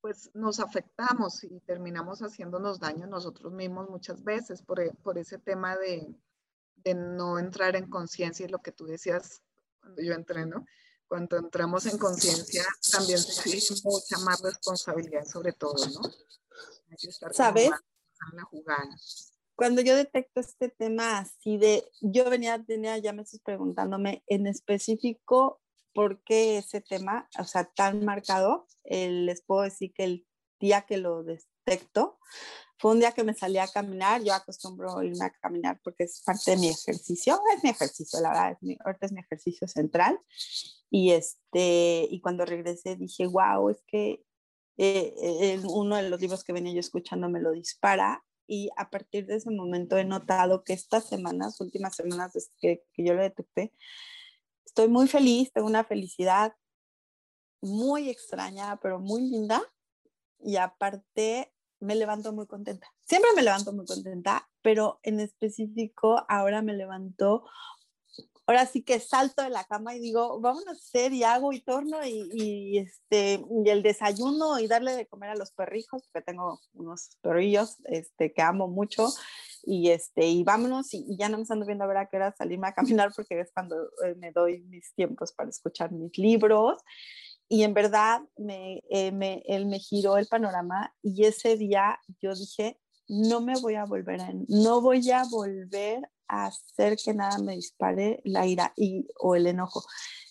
[0.00, 5.76] pues nos afectamos y terminamos haciéndonos daño nosotros mismos muchas veces por, por ese tema
[5.76, 6.12] de,
[6.84, 9.42] de, no entrar en conciencia y lo que tú decías
[9.80, 10.66] cuando yo entré, ¿no?
[11.06, 16.00] Cuando entramos en conciencia también se exige mucha más responsabilidad sobre todo, ¿no?
[16.90, 17.66] Hay que estar ¿Sabes?
[17.66, 18.88] En la jugada
[19.54, 25.60] cuando yo detecto este tema así de, yo venía, tenía ya meses preguntándome en específico
[25.94, 30.26] por qué ese tema, o sea, tan marcado, les puedo decir que el
[30.58, 32.18] día que lo detecto,
[32.82, 36.20] fue un día que me salí a caminar, yo acostumbro irme a caminar porque es
[36.26, 39.68] parte de mi ejercicio, es mi ejercicio, la verdad, es mi, ahorita es mi ejercicio
[39.68, 40.18] central,
[40.90, 44.24] y, este, y cuando regresé dije, wow, es que
[44.78, 49.26] eh, uno de los libros que venía yo escuchando me lo dispara y a partir
[49.26, 53.72] de ese momento he notado que estas semanas, últimas semanas que, que yo lo detecté,
[54.66, 56.52] estoy muy feliz, tengo una felicidad
[57.60, 59.62] muy extraña, pero muy linda
[60.40, 61.52] y aparte
[61.82, 62.92] me levanto muy contenta.
[63.06, 67.44] Siempre me levanto muy contenta, pero en específico ahora me levanto
[68.46, 71.60] ahora sí que salto de la cama y digo, vamos a hacer y hago y
[71.60, 76.24] torno y, y, este, y el desayuno y darle de comer a los perrijos, porque
[76.24, 79.08] tengo unos perrillos este, que amo mucho.
[79.64, 82.34] Y, este, y vámonos y, ya no me están viendo a ver a qué hora
[82.36, 86.82] salirme a caminar porque es cuando eh, me doy mis tiempos para escuchar mis libros.
[87.52, 92.34] Y en verdad me, eh, me, él me giró el panorama y ese día yo
[92.34, 97.56] dije, no me voy a volver a, no voy a volver hacer que nada me
[97.56, 99.84] dispare la ira y, o el enojo.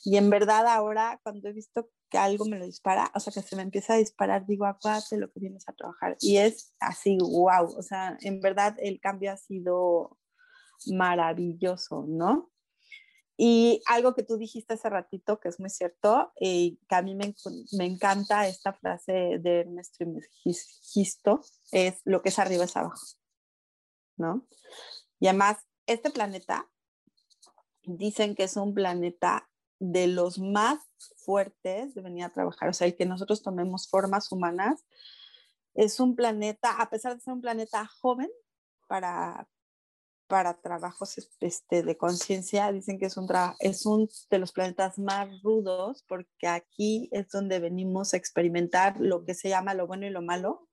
[0.04, 3.48] Y en verdad ahora cuando he visto que algo me lo dispara, o sea, que
[3.48, 6.18] se me empieza a disparar, digo, acuérdate lo que vienes a trabajar.
[6.22, 10.18] Y es así, wow, o sea, en verdad el cambio ha sido
[10.88, 12.50] maravilloso, ¿no?
[13.44, 17.16] Y algo que tú dijiste hace ratito, que es muy cierto, y que a mí
[17.16, 17.34] me,
[17.72, 20.06] me, encanta esta frase de Ernesto
[20.44, 23.02] Gisto, es lo que es arriba es abajo,
[24.16, 24.48] ¿no?
[25.20, 26.70] Y además, este planeta
[27.82, 30.78] dicen que es un planeta de los más
[31.26, 34.86] fuertes de venir a trabajar, o sea, el que nosotros tomemos formas humanas,
[35.74, 38.30] es un planeta, a pesar de ser un planeta joven
[38.86, 39.50] para,
[40.32, 43.28] para trabajos este, de conciencia, dicen que es un,
[43.60, 49.26] es un de los planetas más rudos porque aquí es donde venimos a experimentar lo
[49.26, 50.70] que se llama lo bueno y lo malo,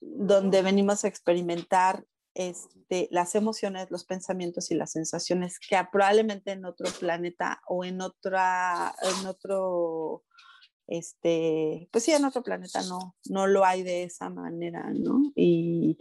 [0.00, 2.04] donde venimos a experimentar
[2.34, 8.00] este, las emociones, los pensamientos y las sensaciones que probablemente en otro planeta o en,
[8.00, 10.24] otra, en otro,
[10.88, 15.30] este, pues sí, en otro planeta no, no lo hay de esa manera, ¿no?
[15.36, 15.96] Y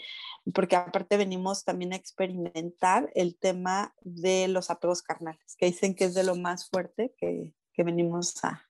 [0.58, 6.06] porque aparte venimos también a experimentar el tema de los apegos carnales, que dicen que
[6.06, 8.68] es de lo más fuerte que, que venimos a,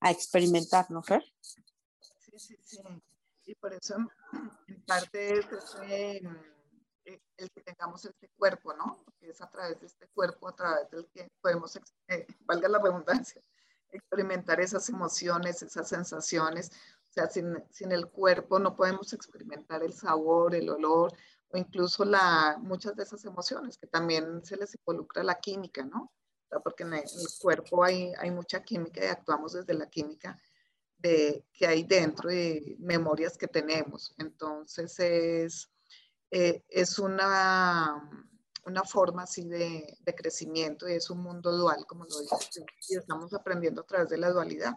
[0.00, 1.22] a experimentar, ¿no, Fer?
[1.40, 1.62] Sí,
[2.36, 2.80] sí, sí.
[3.44, 3.98] Y por eso,
[4.66, 6.22] en parte, es ese
[7.04, 9.04] eh, el que tengamos este cuerpo, ¿no?
[9.20, 11.78] es a través de este cuerpo, a través del que podemos,
[12.08, 13.40] eh, valga la redundancia,
[13.92, 16.70] experimentar esas emociones, esas sensaciones.
[17.08, 21.12] O sea, sin, sin, el cuerpo no podemos experimentar el sabor, el olor
[21.48, 26.12] o incluso la, muchas de esas emociones que también se les involucra la química, ¿no?
[26.62, 27.04] Porque en el,
[27.40, 30.40] cuerpo hay, hay mucha química y actuamos desde la química
[30.98, 34.14] de, que hay dentro de memorias que tenemos.
[34.18, 35.70] Entonces es
[36.30, 38.28] eh, es una,
[38.64, 42.96] una forma así de, de, crecimiento y es un mundo dual, como lo dices, y
[42.96, 44.74] estamos aprendiendo a través de la dualidad.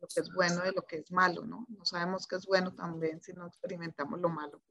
[0.00, 1.66] lo que es bueno de lo que es malo, ¿no?
[1.68, 4.62] No sabemos qué es bueno también si no experimentamos lo malo.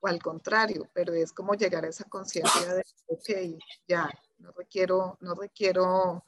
[0.00, 5.18] O al contrario, pero es como llegar a esa conciencia de, ok, ya, no requiero,
[5.20, 6.24] no requiero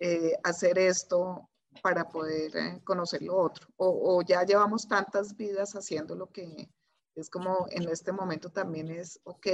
[0.00, 1.48] eh, hacer esto
[1.82, 3.68] para poder eh, conocer lo otro.
[3.76, 6.68] O, o, ya llevamos tantas vidas haciendo lo que
[7.14, 9.46] es como en este momento también es, ok,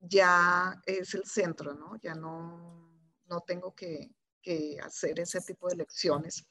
[0.00, 1.96] ya es el centro, ¿no?
[2.02, 2.90] Ya no,
[3.26, 4.10] no tengo que,
[4.42, 6.46] que hacer ese tipo de lecciones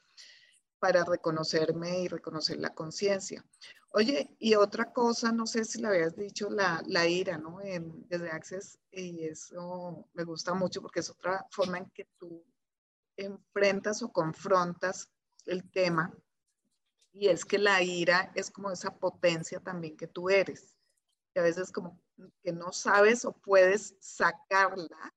[0.80, 3.44] para reconocerme y reconocer la conciencia.
[3.90, 7.62] Oye, y otra cosa, no sé si la habías dicho, la, la ira, ¿no?
[7.62, 12.44] En, desde Access, y eso me gusta mucho porque es otra forma en que tú
[13.16, 15.10] enfrentas o confrontas
[15.46, 16.14] el tema,
[17.14, 20.75] y es que la ira es como esa potencia también que tú eres,
[21.36, 22.00] que a veces como
[22.42, 25.14] que no sabes o puedes sacarla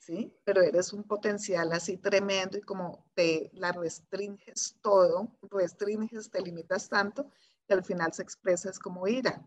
[0.00, 0.34] ¿sí?
[0.44, 6.88] Pero eres un potencial así tremendo y como te la restringes todo, restringes, te limitas
[6.88, 7.30] tanto,
[7.68, 9.40] que al final se expresa es como ira.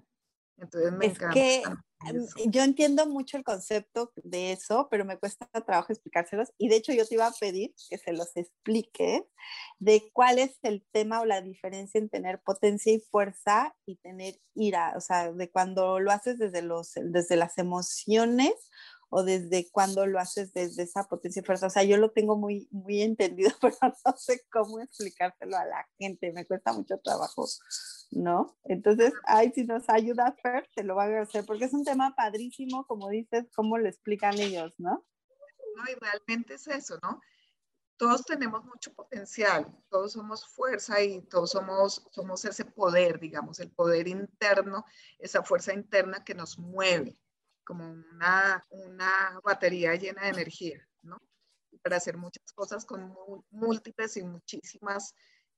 [0.58, 1.64] Entonces me es que
[2.02, 6.54] mm, yo entiendo mucho el concepto de eso, pero me cuesta trabajo explicárselos.
[6.58, 9.26] Y de hecho yo te iba a pedir que se los explique
[9.80, 14.40] de cuál es el tema o la diferencia en tener potencia y fuerza y tener
[14.54, 14.94] ira.
[14.96, 18.54] O sea, de cuando lo haces desde, los, desde las emociones
[19.16, 21.68] o desde cuándo lo haces desde esa potencia y fuerza.
[21.68, 25.88] O sea, yo lo tengo muy, muy entendido, pero no sé cómo explicárselo a la
[26.00, 27.46] gente, me cuesta mucho trabajo,
[28.10, 28.58] ¿no?
[28.64, 32.16] Entonces, ay, si nos ayuda Fer, te lo voy a agradecer, porque es un tema
[32.16, 35.06] padrísimo, como dices, cómo lo explican ellos, ¿no?
[35.76, 37.22] No, y realmente es eso, ¿no?
[37.98, 43.70] Todos tenemos mucho potencial, todos somos fuerza y todos somos, somos ese poder, digamos, el
[43.70, 44.86] poder interno,
[45.20, 47.16] esa fuerza interna que nos mueve
[47.64, 51.18] como una, una batería llena de energía, ¿no?
[51.82, 53.16] Para hacer muchas cosas con
[53.52, 55.14] múltiples y muchísimas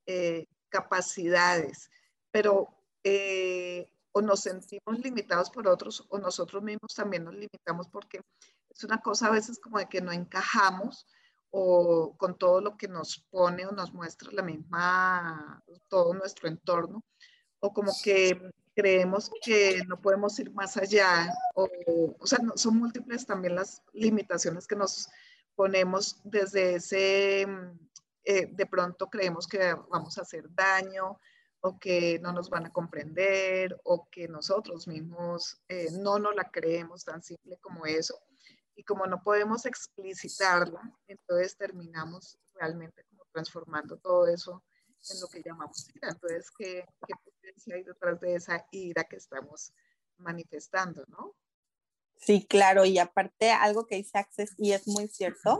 [0.05, 1.89] eh, capacidades,
[2.31, 2.67] pero
[3.03, 8.21] eh, o nos sentimos limitados por otros o nosotros mismos también nos limitamos porque
[8.69, 11.05] es una cosa a veces como de que no encajamos
[11.49, 17.01] o con todo lo que nos pone o nos muestra la misma, todo nuestro entorno,
[17.59, 21.67] o como que creemos que no podemos ir más allá, o,
[22.19, 25.09] o sea, son múltiples también las limitaciones que nos
[25.55, 27.47] ponemos desde ese,
[28.25, 31.19] eh, de pronto creemos que vamos a hacer daño
[31.61, 36.51] o que no nos van a comprender o que nosotros mismos eh, no nos la
[36.51, 38.19] creemos tan simple como eso.
[38.75, 44.63] Y como no podemos explicitarla, entonces terminamos realmente como transformando todo eso
[45.11, 46.09] en lo que llamamos ira.
[46.09, 49.73] Entonces, ¿qué, qué potencia hay detrás de esa ira que estamos
[50.17, 51.35] manifestando, no?
[52.17, 55.59] Sí, claro, y aparte algo que dice Access, y es muy cierto,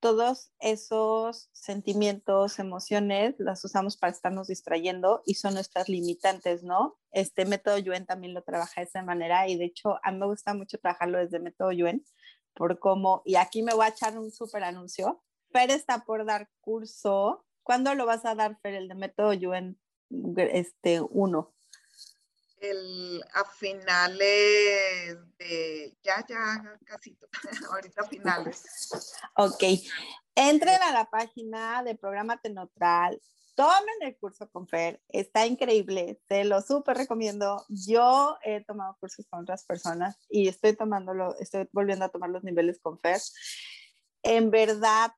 [0.00, 6.98] todos esos sentimientos, emociones, las usamos para estarnos distrayendo y son nuestras limitantes, ¿no?
[7.10, 10.26] Este método Yuen también lo trabaja de esa manera y de hecho a mí me
[10.26, 12.04] gusta mucho trabajarlo desde método Yuen
[12.54, 16.48] por cómo, y aquí me voy a echar un súper anuncio, Fer está por dar
[16.60, 19.78] curso ¿Cuándo lo vas a dar, Fer, el de método Yuen
[20.38, 21.54] este, 1?
[22.62, 27.18] El, a finales de, ya, ya, casi,
[27.70, 28.88] ahorita finales.
[29.36, 29.62] Ok,
[30.34, 33.20] entren a la página de Programa Tenotral,
[33.54, 37.66] tomen el curso con Fer, está increíble, te lo súper recomiendo.
[37.68, 42.44] Yo he tomado cursos con otras personas y estoy tomándolo, estoy volviendo a tomar los
[42.44, 43.20] niveles con Fer.
[44.22, 45.12] En verdad,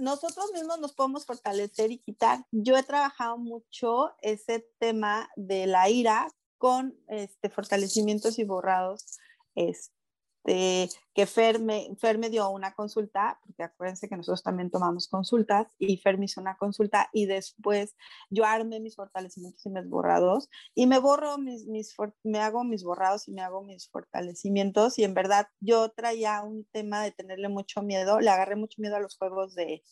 [0.00, 2.44] nosotros mismos nos podemos fortalecer y quitar.
[2.50, 6.28] Yo he trabajado mucho ese tema de la ira
[6.58, 9.18] con este, fortalecimientos y borrados,
[9.54, 9.99] este,
[10.44, 15.68] que Fer me, Fer me dio una consulta, porque acuérdense que nosotros también tomamos consultas,
[15.78, 17.94] y Fer me hizo una consulta y después
[18.30, 22.84] yo armé mis fortalecimientos y mis borrados, y me borro mis, mis, me hago mis
[22.84, 27.48] borrados y me hago mis fortalecimientos, y en verdad yo traía un tema de tenerle
[27.48, 29.82] mucho miedo, le agarré mucho miedo a los juegos de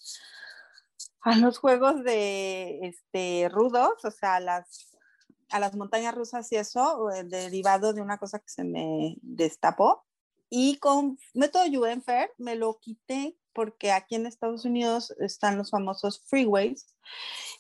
[1.21, 4.89] a los juegos de este rudos, o sea, las
[5.51, 10.05] a las montañas rusas y eso, derivado de una cosa que se me destapó.
[10.51, 16.25] Y con método Juvenfer me lo quité porque aquí en Estados Unidos están los famosos
[16.29, 16.95] freeways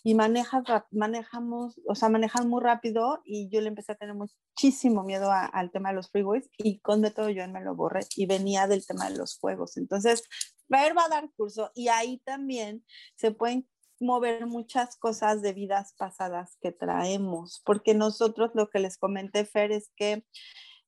[0.04, 0.62] y manejas,
[0.92, 5.72] manejamos, o sea, manejan muy rápido y yo le empecé a tener muchísimo miedo al
[5.72, 9.10] tema de los freeways y con método Juven me lo borré y venía del tema
[9.10, 9.76] de los juegos.
[9.76, 10.22] Entonces,
[10.68, 12.84] Fer va a dar curso y ahí también
[13.16, 13.68] se pueden
[14.00, 19.72] mover muchas cosas de vidas pasadas que traemos, porque nosotros lo que les comenté, Fer,
[19.72, 20.24] es que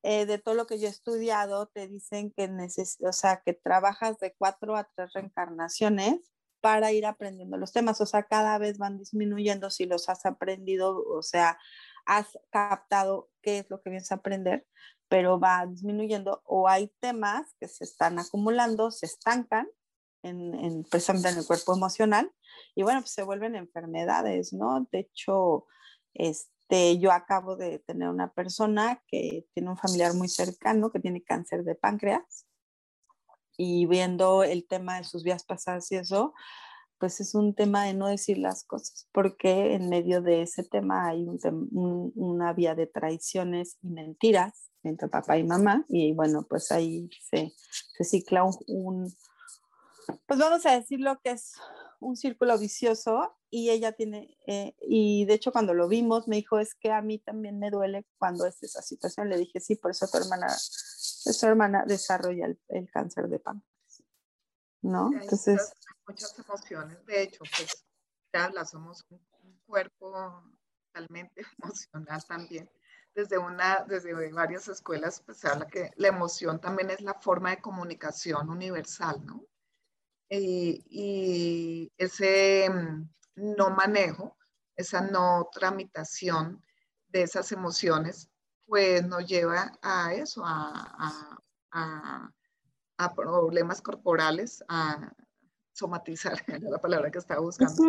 [0.02, 3.52] eh, de todo lo que yo he estudiado, te dicen que, neces o sea, que
[3.52, 6.20] trabajas de cuatro a tres reencarnaciones
[6.60, 8.00] para ir aprendiendo los temas.
[8.00, 11.58] O sea, cada vez van disminuyendo si los has aprendido, o sea,
[12.06, 14.66] has captado qué es lo que vienes a aprender,
[15.08, 19.68] pero va disminuyendo o hay temas que se están acumulando, se estancan
[20.22, 22.30] en, en, precisamente en el cuerpo emocional
[22.74, 24.86] y bueno, pues se vuelven enfermedades, ¿no?
[24.92, 25.66] De hecho,
[26.14, 26.59] este,
[27.00, 31.64] yo acabo de tener una persona que tiene un familiar muy cercano que tiene cáncer
[31.64, 32.46] de páncreas
[33.56, 36.32] y viendo el tema de sus vías pasadas y eso,
[36.98, 41.08] pues es un tema de no decir las cosas, porque en medio de ese tema
[41.08, 46.70] hay un, una vía de traiciones y mentiras entre papá y mamá, y bueno, pues
[46.72, 47.52] ahí se,
[47.96, 49.14] se cicla un,
[50.26, 51.54] pues vamos a decir lo que es
[52.00, 56.58] un círculo vicioso y ella tiene, eh, y de hecho cuando lo vimos me dijo,
[56.58, 59.28] es que a mí también me duele cuando es esa situación.
[59.28, 60.46] Le dije, sí, por eso tu hermana
[61.22, 64.02] su hermana desarrolla el, cáncer de páncreas.
[64.82, 65.10] ¿No?
[65.12, 65.72] Entonces...
[66.06, 67.84] Muchas, emociones, de hecho, pues
[68.32, 69.20] ya habla, somos un,
[69.66, 70.42] cuerpo
[70.86, 72.70] totalmente emocional también.
[73.14, 77.60] Desde, una, desde varias escuelas pues habla que la emoción también es la forma de
[77.60, 79.44] comunicación universal, ¿no?
[80.28, 83.08] Y, y ese mm,
[83.40, 84.36] no manejo,
[84.76, 86.62] esa no tramitación
[87.08, 88.30] de esas emociones
[88.70, 91.40] pues nos lleva a eso, a,
[93.16, 95.12] problemas corporales, a
[95.72, 97.82] somatizar, era la palabra que estaba buscando,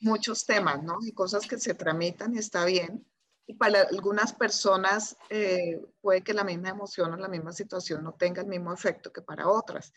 [0.00, 0.98] muchos temas, ¿no?
[1.02, 3.04] Y cosas que se tramitan y está bien.
[3.46, 8.14] Y para algunas personas eh, puede que la misma emoción o la misma situación no
[8.14, 9.92] tenga el mismo efecto que para otras.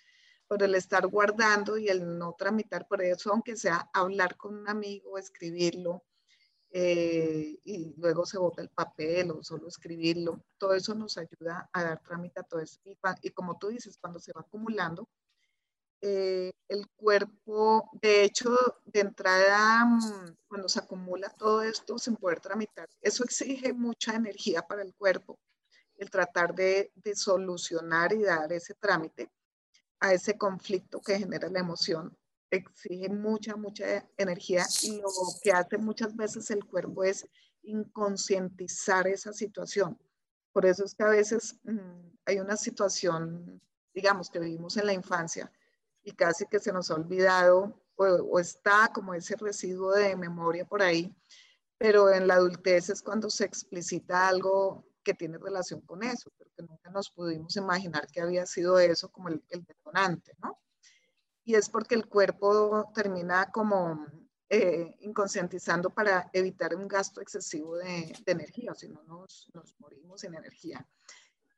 [0.47, 4.69] Por el estar guardando y el no tramitar por eso, aunque sea hablar con un
[4.69, 6.03] amigo, escribirlo,
[6.75, 10.43] eh, y luego se bota el papel o solo escribirlo.
[10.57, 12.79] Todo eso nos ayuda a dar trámite a todo eso.
[12.83, 15.07] Y, como tú dices, cuando se va acumulando,
[16.01, 18.49] eh, el cuerpo, de hecho,
[18.85, 24.63] de entrada, mm, cuando se acumula todo esto sin poder tramitar, eso exige mucha energía
[24.63, 25.39] para el cuerpo,
[25.97, 29.29] el tratar de, de solucionar y dar ese trámite
[30.03, 32.15] a ese conflicto que genera la emoción
[32.51, 35.09] exige mucha, mucha energía y lo
[35.41, 37.25] que hace muchas veces el cuerpo es
[37.63, 39.97] inconscientizar esa situación.
[40.51, 43.61] Por eso es que a veces mm, hay una situación,
[43.93, 45.49] digamos, que vivimos en la infancia
[46.03, 50.81] y casi que se nos ha olvidado o, está como ese residuo de memoria por
[50.81, 51.15] ahí,
[51.77, 56.63] pero en la adultez es cuando se explicita algo que tiene relación con eso, porque
[56.63, 60.59] nunca nos pudimos imaginar que había sido eso como el, detonante, ¿no?
[61.45, 64.07] y es porque el cuerpo termina como
[64.49, 69.49] eh, inconscientizando para evitar un gasto excesivo de, energía, si no nos,
[69.79, 70.85] morimos sin energía.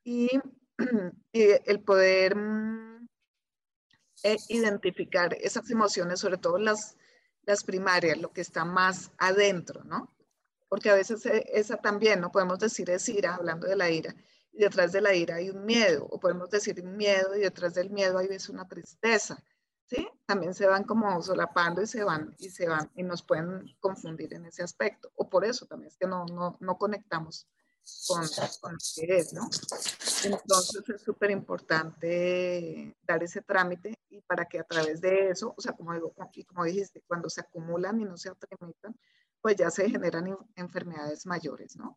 [0.04, 0.28] Y,
[1.32, 3.08] el poder mm,
[4.22, 6.96] eh, identificar esas emociones, sobre todo las
[7.64, 10.15] primarias, lo que está más adentro, ¿no?
[10.68, 14.14] Porque a veces eh, esa también, no podemos decir es ira, hablando de la ira,
[14.52, 17.74] y detrás de la ira hay un miedo, o podemos decir un miedo y detrás
[17.74, 19.42] del miedo hay veces una tristeza
[19.86, 20.08] ¿sí?
[20.26, 24.34] También se van como solapando y se van y se van y nos pueden confundir
[24.34, 25.10] en ese aspecto.
[25.14, 27.48] O por eso también es que no, no, no conectamos
[28.08, 28.26] con,
[28.60, 29.48] con lo que es, ¿no?
[30.24, 35.60] Entonces es súper importante dar ese trámite y para que a través de eso, o
[35.60, 38.98] sea, como digo, y como dijiste, cuando se acumulan y no se tramitan,
[39.46, 41.96] pues ya se generan enfermedades mayores, ¿no?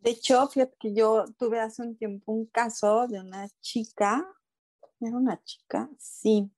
[0.00, 4.26] De hecho, fíjate que yo tuve hace un tiempo un caso de una chica,
[4.98, 6.50] era una chica, sí,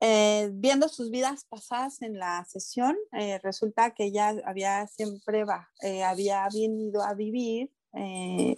[0.00, 5.44] eh, viendo sus vidas pasadas en la sesión, eh, resulta que ella había siempre
[5.82, 7.70] eh, había venido a vivir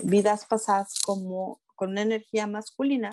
[0.03, 3.11] vidas pasadas como con una energía masculina.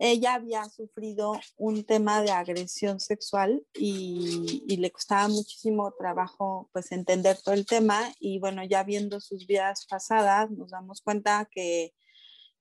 [0.00, 7.36] Ella había sufrido un tema de agresión sexual y, le costaba muchísimo trabajo pues entender
[7.42, 11.94] todo el tema y bueno, ya viendo sus vidas pasadas nos damos cuenta que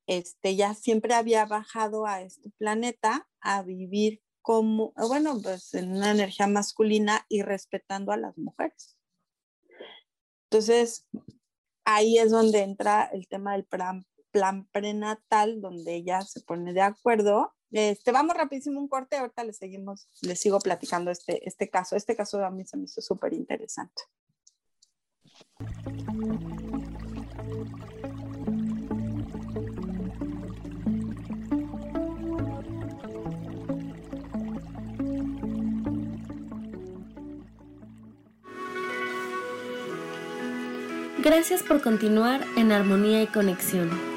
[0.08, 6.12] este, ya siempre había bajado a este planeta a vivir como, bueno, pues en una
[6.12, 8.98] energía masculina y respetando a las mujeres.
[10.50, 11.06] Entonces,
[11.86, 13.66] ahí es donde entra el tema del
[14.38, 17.54] plan, prenatal, donde ella se pone de acuerdo.
[17.72, 21.96] Este, vamos rapidísimo un corte, ahorita le seguimos, le sigo platicando este, este caso.
[21.96, 24.04] Este caso a mí se me hizo súper interesante.
[41.24, 44.17] Gracias por continuar en armonía y conexión.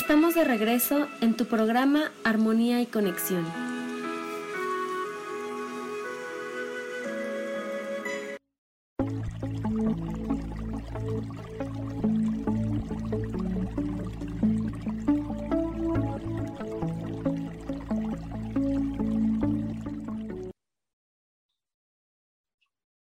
[0.00, 3.44] Estamos de regreso en tu programa Armonía y Conexión.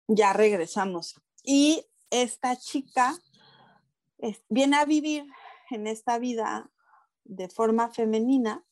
[0.06, 1.20] Ya regresamos.
[1.42, 3.18] Y esta chica
[4.48, 5.26] viene a vivir
[5.70, 6.70] en esta vida
[7.24, 8.64] de forma femenina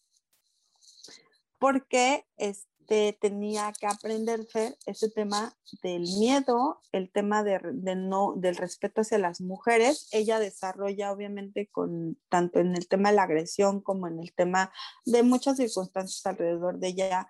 [1.58, 4.46] porque este, tenía que aprender
[4.86, 7.60] ese tema del miedo, el tema de,
[7.96, 10.08] no, del respeto hacia las mujeres.
[10.10, 14.72] Ella desarrolla obviamente con tanto en el tema de la agresión como en el tema
[15.04, 17.28] de muchas circunstancias alrededor de ella,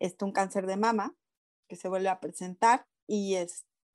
[0.00, 1.14] este, un cáncer de mama
[1.68, 3.36] que se vuelve a presentar y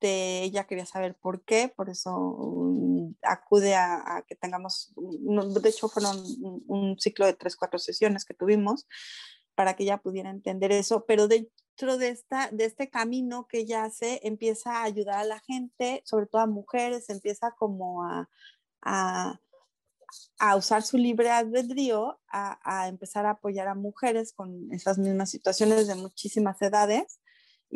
[0.04, 5.88] este, ella quería saber por qué, por eso mm, acude a, que tengamos, de hecho
[5.88, 6.22] fueron
[6.66, 8.86] un, ciclo de tres, cuatro sesiones que tuvimos
[9.54, 13.84] para que ella pudiera entender eso, pero dentro de, esta, de este camino que ella
[13.84, 18.28] hace, empieza a ayudar a la gente, sobre todo a mujeres, empieza como a,
[18.82, 19.40] a,
[20.38, 25.30] a usar su libre albedrío, a, a, empezar a apoyar a mujeres con esas mismas
[25.30, 27.20] situaciones de muchísimas edades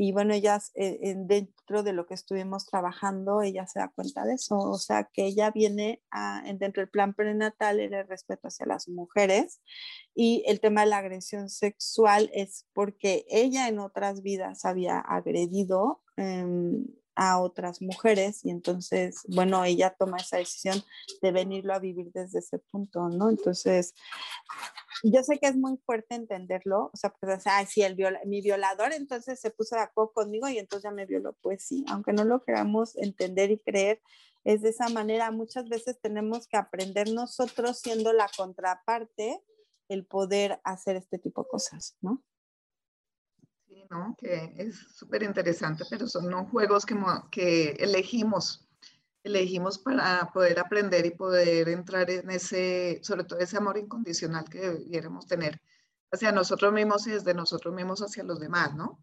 [0.00, 4.34] y bueno, ellas eh, dentro de lo que estuvimos trabajando, ella se da cuenta de
[4.34, 8.88] eso, o sea, que ella viene a, dentro del plan prenatal el respeto hacia las
[8.88, 9.60] mujeres
[10.14, 16.00] y el tema de la agresión sexual es porque ella en otras vidas había agredido
[16.16, 16.86] em,
[17.18, 20.80] a otras mujeres y entonces, bueno, ella toma esa decisión
[21.20, 23.28] de venirlo a vivir desde ese punto, ¿no?
[23.28, 23.92] Entonces,
[25.02, 27.96] yo sé que es muy fuerte entenderlo, o sea, pues, ay, el
[28.26, 31.84] mi violador entonces se puso de acuerdo conmigo y entonces ya me violó, pues sí,
[31.88, 34.00] aunque no lo queramos entender y creer,
[34.44, 39.42] es de esa manera, muchas veces tenemos que aprender nosotros siendo la contraparte
[39.88, 42.22] el poder hacer este tipo de cosas, ¿no?
[43.90, 44.16] ¿No?
[44.18, 46.46] Que es súper interesante, pero son ¿no?
[46.46, 46.96] juegos que,
[47.30, 48.66] que elegimos,
[49.22, 54.60] elegimos para poder aprender y poder entrar en ese, sobre todo ese amor incondicional que
[54.60, 55.60] debiéramos tener
[56.10, 59.02] hacia nosotros mismos y desde nosotros mismos hacia los demás, ¿no?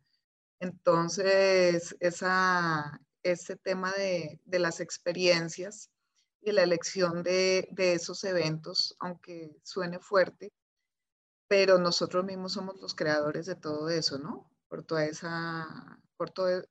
[0.59, 5.89] Entonces, esa, ese tema de, de las experiencias
[6.41, 10.53] y la elección de, de, esos eventos, aunque suene fuerte,
[11.47, 14.49] pero nosotros mismos somos los creadores de todo eso, ¿no?
[14.76, 16.61] Por toda esa, por, todo,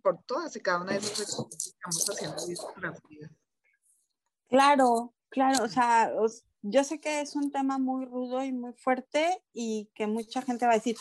[0.00, 3.30] por, todas y cada una de esas que estamos haciendo vidas.
[4.48, 6.12] Claro, claro, o sea,
[6.62, 10.66] yo sé que es un tema muy rudo y muy fuerte y que mucha gente
[10.66, 10.96] va a decir,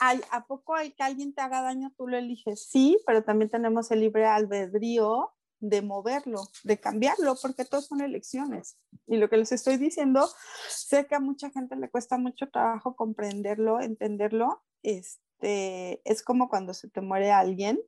[0.00, 1.90] Ay, ¿a poco hay que alguien te haga daño?
[1.96, 7.64] Tú lo eliges, sí, pero también tenemos el libre albedrío de moverlo, de cambiarlo, porque
[7.64, 8.76] todos son elecciones.
[9.06, 10.28] Y lo que les estoy diciendo,
[10.68, 16.74] sé que a mucha gente le cuesta mucho trabajo comprenderlo, entenderlo, este, es como cuando
[16.74, 17.80] se te muere alguien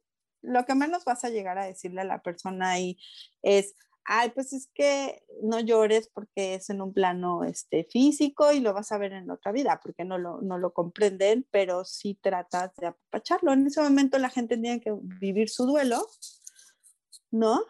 [0.46, 2.98] lo que menos vas a llegar a decirle a la persona ahí
[3.42, 8.60] es, ay, pues es que no llores porque es en un plano este, físico y
[8.60, 12.18] lo vas a ver en otra vida, porque no lo, no lo comprenden, pero sí
[12.20, 13.52] tratas de apapacharlo.
[13.52, 16.06] En ese momento la gente tiene que vivir su duelo,
[17.30, 17.60] ¿no?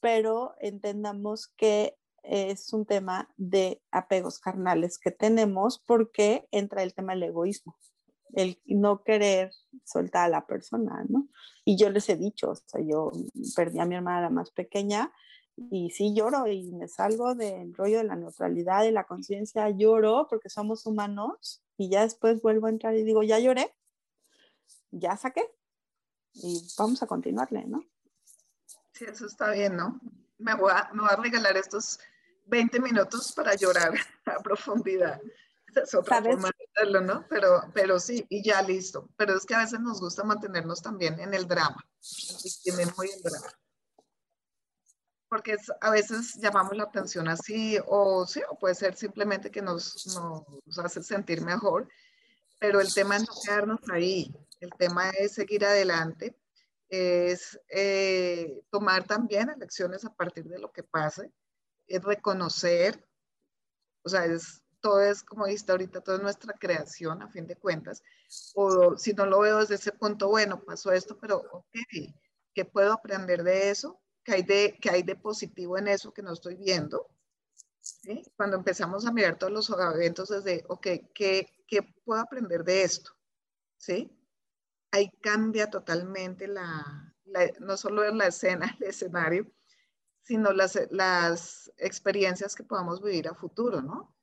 [0.00, 7.12] Pero entendamos que es un tema de apegos carnales que tenemos porque entra el tema
[7.12, 7.76] del egoísmo,
[8.36, 9.52] el no querer
[9.84, 11.28] soltar a la persona, ¿no?
[11.64, 13.12] Y yo les he dicho, o sea, yo
[13.56, 15.12] perdí a mi hermana más pequeña
[15.56, 20.26] y sí lloro y me salgo del rollo de la neutralidad y la conciencia, lloro
[20.28, 23.74] porque somos humanos y ya después vuelvo a entrar y digo, ya lloré,
[24.90, 25.48] ya saqué
[26.34, 27.84] y vamos a continuarle, ¿no?
[28.92, 30.00] Sí, eso está bien, ¿no?
[30.38, 31.98] Me voy a, me voy a regalar estos
[32.46, 33.92] 20 minutos para llorar
[34.26, 35.20] a profundidad.
[35.74, 37.26] es otra forma de hacerlo, ¿no?
[37.28, 39.08] Pero, pero sí, y ya listo.
[39.16, 41.84] Pero es que a veces nos gusta mantenernos también en el drama.
[42.96, 43.48] Muy el drama
[45.34, 50.06] porque a veces llamamos la atención así, o sí, o puede ser simplemente que nos,
[50.64, 51.88] nos hace sentir mejor,
[52.60, 56.38] pero el tema es no quedarnos ahí, el tema es seguir adelante,
[56.88, 61.32] es eh, tomar también elecciones a partir de lo que pase,
[61.88, 63.04] es reconocer,
[64.04, 67.56] o sea, es, todo es, como dijiste ahorita, todo es nuestra creación a fin de
[67.56, 68.02] cuentas,
[68.54, 71.66] o si no lo veo desde ese punto, bueno, pasó esto, pero ok,
[72.52, 73.98] ¿qué puedo aprender de eso?
[74.24, 77.08] que hay de, que hay de positivo en eso que no estoy viendo.
[77.80, 78.22] ¿sí?
[78.36, 83.12] Cuando empezamos a mirar todos los eventos desde, ok, ¿qué, ¿qué, puedo aprender de esto?
[83.76, 84.10] ¿Sí?
[84.90, 89.50] Ahí cambia totalmente la, la no solo la escena, el escenario,
[90.22, 94.14] sino las, las experiencias que podamos vivir a futuro, ¿no?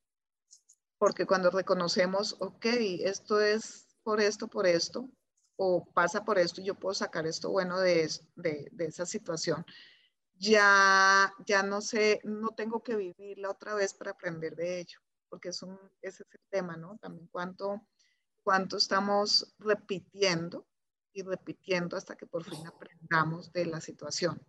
[1.02, 2.64] Porque cuando reconocemos, ok,
[3.00, 5.10] esto es por esto, por esto,
[5.56, 9.66] o pasa por esto yo puedo sacar esto bueno de, de, de esa situación,
[10.36, 15.50] ya, ya no sé, no tengo que vivirla otra vez para aprender de ello, porque
[15.50, 17.00] es un, ese es el tema, ¿no?
[17.00, 17.82] También cuánto,
[18.44, 20.68] cuánto estamos repitiendo
[21.14, 24.40] y repitiendo hasta que por fin aprendamos de la situación.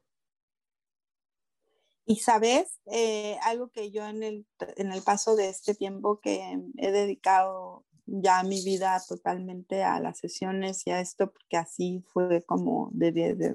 [2.05, 4.47] Y sabes, eh, algo que yo en el,
[4.77, 10.19] en el paso de este tiempo que he dedicado ya mi vida totalmente a las
[10.19, 13.55] sesiones y a esto, porque así fue como, de, de,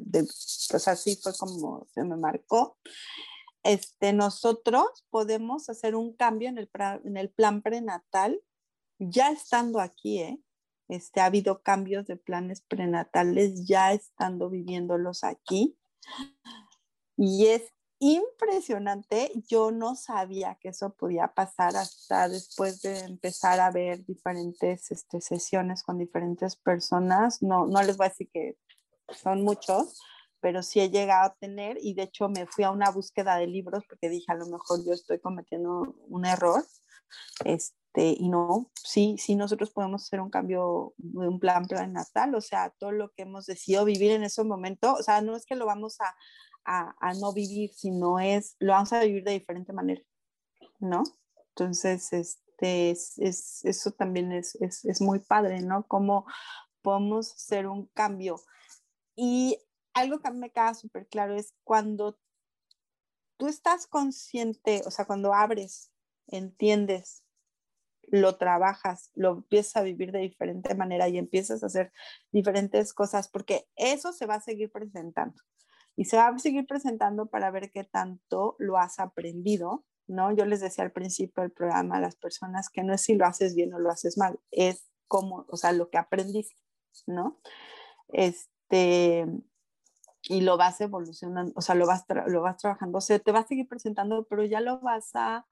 [0.69, 2.77] pues así fue como se me marcó.
[3.63, 6.69] Este, nosotros podemos hacer un cambio en el,
[7.03, 8.41] en el plan prenatal,
[8.99, 10.39] ya estando aquí, ¿eh?
[10.87, 15.77] Este, ha habido cambios de planes prenatales ya estando viviéndolos aquí.
[17.17, 19.31] Y es impresionante.
[19.47, 25.21] Yo no sabía que eso podía pasar hasta después de empezar a ver diferentes este,
[25.21, 27.41] sesiones con diferentes personas.
[27.41, 28.57] No, no les voy a decir que
[29.09, 29.99] son muchos,
[30.39, 33.47] pero sí he llegado a tener y de hecho me fui a una búsqueda de
[33.47, 36.63] libros porque dije a lo mejor yo estoy cometiendo un error.
[37.45, 42.41] Este, y no, sí, sí nosotros podemos hacer un cambio de un plan prenatal, o
[42.41, 45.55] sea, todo lo que hemos decidido vivir en ese momento, o sea, no es que
[45.55, 46.15] lo vamos a,
[46.67, 50.01] a, no vivir, sino es, lo vamos a vivir de diferente manera,
[50.79, 51.03] ¿no?
[51.49, 53.17] Entonces, este, es,
[53.63, 55.87] eso también es, es, muy padre, ¿no?
[55.87, 56.25] Cómo
[56.81, 58.41] podemos hacer un cambio.
[59.15, 59.57] Y
[59.93, 62.19] algo que a me queda súper claro es cuando
[63.37, 65.91] tú estás consciente, o sea, cuando abres,
[66.27, 67.23] entiendes,
[68.09, 71.93] lo trabajas, lo empiezas a vivir de diferente manera y empiezas a hacer
[72.31, 75.41] diferentes cosas, porque eso se va a seguir presentando
[75.97, 80.31] y se va a seguir presentando para ver qué tanto lo has aprendido, ¿no?
[80.31, 83.25] Yo les decía al principio del programa a las personas que no es si lo
[83.25, 86.55] haces bien o lo haces mal, es como, o sea, lo que aprendiste,
[87.07, 87.39] ¿no?
[88.09, 89.25] Este,
[90.21, 93.39] y lo vas evolucionando, o sea, lo vas, lo vas trabajando, o sea, te va
[93.39, 95.47] a seguir presentando, pero ya lo vas a,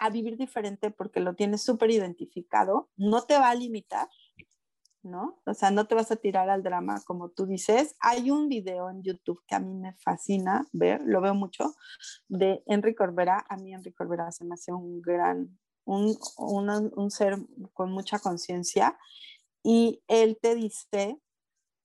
[0.00, 4.08] a vivir diferente porque lo tienes súper identificado, no te va a limitar,
[5.06, 5.40] ¿no?
[5.46, 7.96] O sea, no te vas a tirar al drama como tú dices.
[8.00, 11.74] Hay un video en YouTube que a mí me fascina ver, lo veo mucho,
[12.28, 13.44] de Enrique Corbera.
[13.48, 17.38] A mí Enrique Corbera se me hace un gran, un, un ser
[17.72, 18.98] con mucha conciencia
[19.62, 21.20] y él te dice,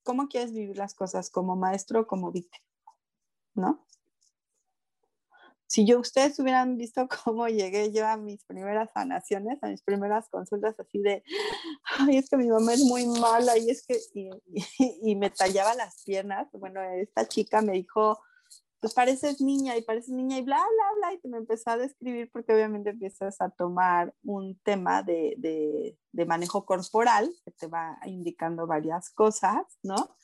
[0.03, 1.29] ¿cómo quieres vivir las cosas?
[1.29, 2.65] ¿Como maestro o como víctima?
[3.53, 3.85] ¿No?
[5.71, 10.27] si yo ustedes hubieran visto cómo llegué yo a mis primeras sanaciones, a mis primeras
[10.27, 11.23] consultas así de,
[11.99, 13.99] ay, es que mi mamá es muy mala y es que,
[15.01, 18.19] y, me tallaba las piernas, bueno, esta chica me dijo,
[18.79, 22.29] pues pareces niña y pareces niña y bla, bla, bla, y me empezó a describir
[22.31, 27.99] porque obviamente empiezas a tomar un tema de, de, de manejo corporal que te va
[28.05, 30.15] indicando varias cosas, ¿no?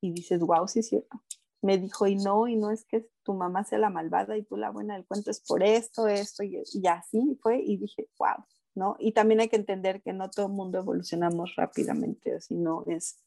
[0.00, 1.22] Y dices, wow, sí cierto.
[1.62, 4.56] Me dijo, y no, y no es que tu mamá sea la malvada y tú
[4.56, 8.44] la buena del cuento es por esto, esto, y, y así fue, y dije, wow,
[8.74, 8.96] ¿no?
[8.98, 13.18] Y también hay que entender que no todo el mundo evolucionamos rápidamente, sino es,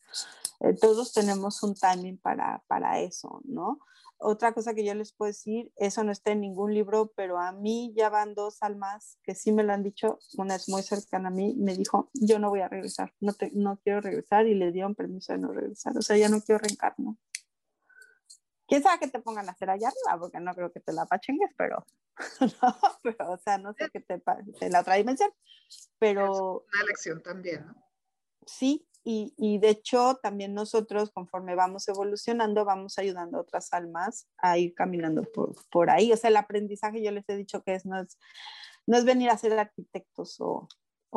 [0.60, 3.80] eh, todos tenemos un timing para, para eso, ¿no?
[4.18, 7.52] Otra cosa que yo les puedo decir, eso no está en ningún libro, pero a
[7.52, 11.28] mí ya van dos almas que sí me lo han dicho, una es muy cercana
[11.28, 14.56] a mí, me dijo, yo no voy a regresar, no, te, no quiero regresar y
[14.56, 17.16] le dieron permiso de no regresar, o sea, ya no quiero reencarnar.
[18.68, 20.20] ¿Quién sabe qué te pongan a hacer allá arriba?
[20.20, 21.86] Porque no creo que te la pachengues, pero,
[22.62, 25.32] no, pero o sea, no sé qué te pasa en la otra dimensión,
[26.00, 26.66] pero...
[26.68, 27.76] Es una lección también, ¿no?
[28.48, 34.28] Sí, y, y, de hecho también nosotros conforme vamos evolucionando vamos ayudando a otras almas
[34.38, 36.12] a ir caminando por, por ahí.
[36.12, 38.18] O sea, el aprendizaje yo les he dicho que es, no, es,
[38.88, 40.68] no es venir a ser arquitectos o,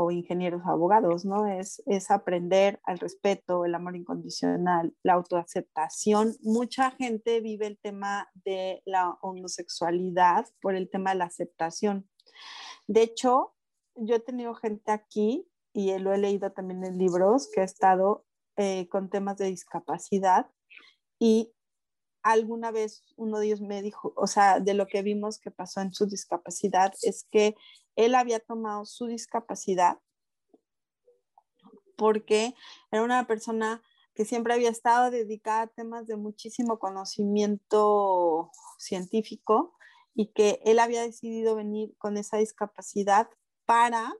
[0.01, 1.44] o ingenieros o abogados, ¿no?
[1.49, 6.36] Es, es aprender al respeto, el amor incondicional, la autoaceptación.
[6.40, 12.09] Mucha gente vive el tema de la homosexualidad por el tema de la aceptación.
[12.86, 13.57] De hecho,
[13.96, 18.24] yo he tenido gente aquí y lo he leído también en libros que ha estado
[18.57, 20.46] eh, con temas de discapacidad
[21.18, 21.53] y
[22.22, 25.80] alguna vez uno de ellos me dijo, o sea, de lo que vimos que pasó
[25.80, 27.57] en su discapacidad es que
[27.99, 29.99] él había tomado su discapacidad
[31.96, 32.55] porque
[32.92, 33.82] era una persona
[34.14, 39.76] que siempre había estado dedicada a temas de muchísimo conocimiento científico
[40.14, 43.28] y que él había decidido venir con esa discapacidad
[43.66, 44.14] para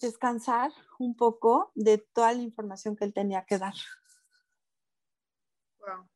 [0.00, 0.70] descansar
[1.00, 3.74] un poco de toda la información que él tenía que dar.
[5.80, 6.08] Wow.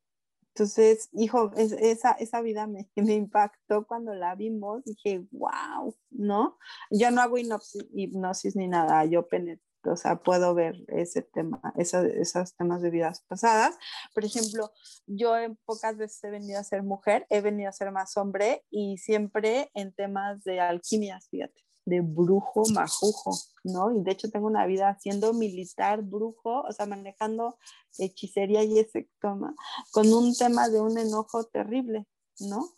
[0.55, 4.85] Entonces, hijo, es, esa, esa vida me, impactó cuando la vimos.
[4.85, 6.59] Dije, wow, ¿no?
[6.91, 11.61] Yo no hago hipnosis, hipnosis ni nada, yo penetro, o sea, puedo ver ese tema,
[11.77, 13.79] esa, esos temas de vidas pasadas.
[14.15, 14.71] Por ejemplo,
[15.07, 18.65] yo en pocas veces he venido a ser mujer, he venido a ser más hombre
[18.71, 23.33] y siempre en temas de alquimias, fíjate de brujo majujo,
[23.64, 23.97] ¿no?
[23.97, 27.59] Y de hecho tengo una vida siendo militar brujo, o sea, manejando
[27.99, 29.55] hechicería y ese toma,
[29.91, 32.07] con un tema de un enojo terrible,
[32.41, 32.68] ¿no?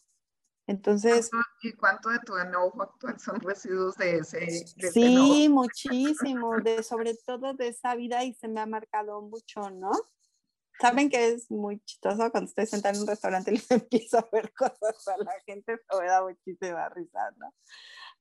[0.66, 1.30] Entonces...
[1.62, 4.40] ¿Y cuánto de tu enojo actual son residuos de ese?
[4.76, 9.20] De sí, ese muchísimo, de, sobre todo de esa vida y se me ha marcado
[9.20, 9.92] mucho, ¿no?
[10.80, 14.28] Saben que es muy chistoso cuando estoy sentada en un restaurante y les empiezo a
[14.32, 17.54] ver cosas a la gente, me da muchísima risa, ¿no?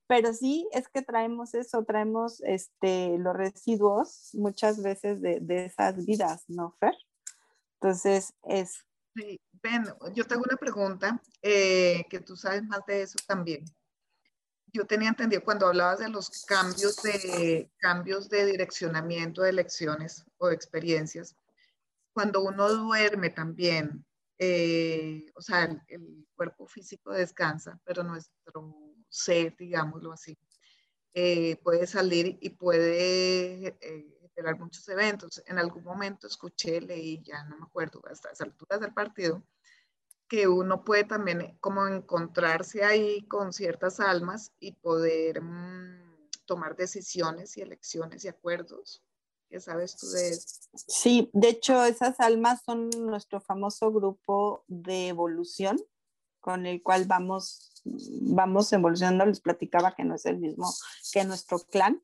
[0.06, 6.04] Pero sí es que traemos eso, traemos este, los residuos muchas veces de, de esas
[6.04, 6.94] vidas, ¿no, Fer?
[7.80, 8.84] Entonces es...
[9.14, 9.84] Sí, Ben,
[10.14, 13.64] yo tengo una pregunta eh, que tú sabes más de eso también.
[14.72, 20.48] Yo tenía entendido cuando hablabas de los cambios de, cambios de direccionamiento de lecciones o
[20.48, 21.34] de experiencias,
[22.12, 24.04] cuando uno duerme también,
[24.38, 30.36] eh, o sea, el, el cuerpo físico descansa, pero nuestro ser, digámoslo así,
[31.14, 35.42] eh, puede salir y puede eh, generar muchos eventos.
[35.46, 39.44] En algún momento escuché, leí, ya no me acuerdo, hasta las alturas del partido,
[40.28, 47.56] que uno puede también como encontrarse ahí con ciertas almas y poder mmm, tomar decisiones
[47.56, 49.04] y elecciones y acuerdos.
[49.48, 50.48] ¿Qué sabes tú de eso?
[50.74, 55.78] Sí, de hecho esas almas son nuestro famoso grupo de evolución
[56.44, 60.70] con el cual vamos vamos evolucionando, les platicaba que no es el mismo
[61.10, 62.02] que nuestro clan.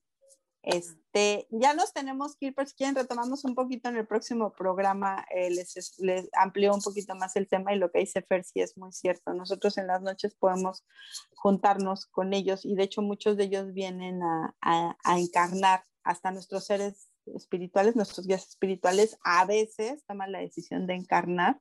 [0.63, 4.53] Este, ya nos tenemos que ir, pero si quieren retomamos un poquito en el próximo
[4.53, 8.45] programa, eh, les, les amplió un poquito más el tema y lo que dice Fer
[8.45, 9.35] sí es muy cierto.
[9.35, 10.87] Nosotros en las noches podemos
[11.35, 16.31] juntarnos con ellos y de hecho muchos de ellos vienen a, a, a encarnar hasta
[16.31, 21.61] nuestros seres espirituales, nuestros guías espirituales a veces toman la decisión de encarnar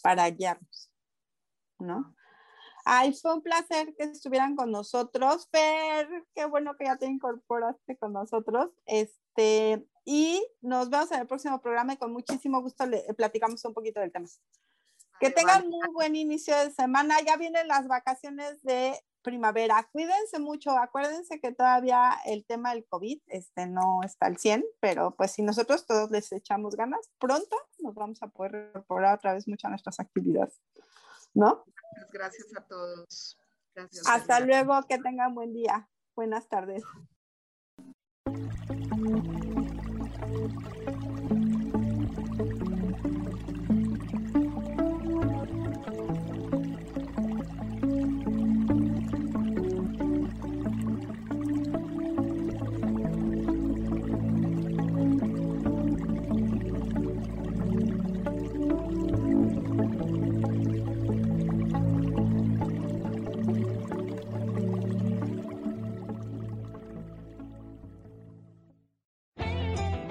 [0.00, 0.90] para guiarnos,
[1.80, 2.14] ¿no?
[2.84, 5.48] Ay, fue un placer que estuvieran con nosotros.
[5.50, 8.70] Fer, qué bueno que ya te incorporaste con nosotros.
[8.86, 13.74] Este, y nos vemos en el próximo programa y con muchísimo gusto le platicamos un
[13.74, 14.26] poquito del tema.
[15.20, 17.16] Que tengan muy buen inicio de semana.
[17.26, 19.88] Ya vienen las vacaciones de primavera.
[19.92, 20.70] Cuídense mucho.
[20.70, 25.42] Acuérdense que todavía el tema del COVID este, no está al 100, pero pues si
[25.42, 29.70] nosotros todos les echamos ganas, pronto nos vamos a poder incorporar otra vez mucho a
[29.70, 30.58] nuestras actividades.
[31.34, 31.64] ¿No?
[32.12, 33.38] Gracias a todos.
[33.74, 35.88] Gracias, Hasta luego, que tengan buen día.
[36.14, 36.82] Buenas tardes.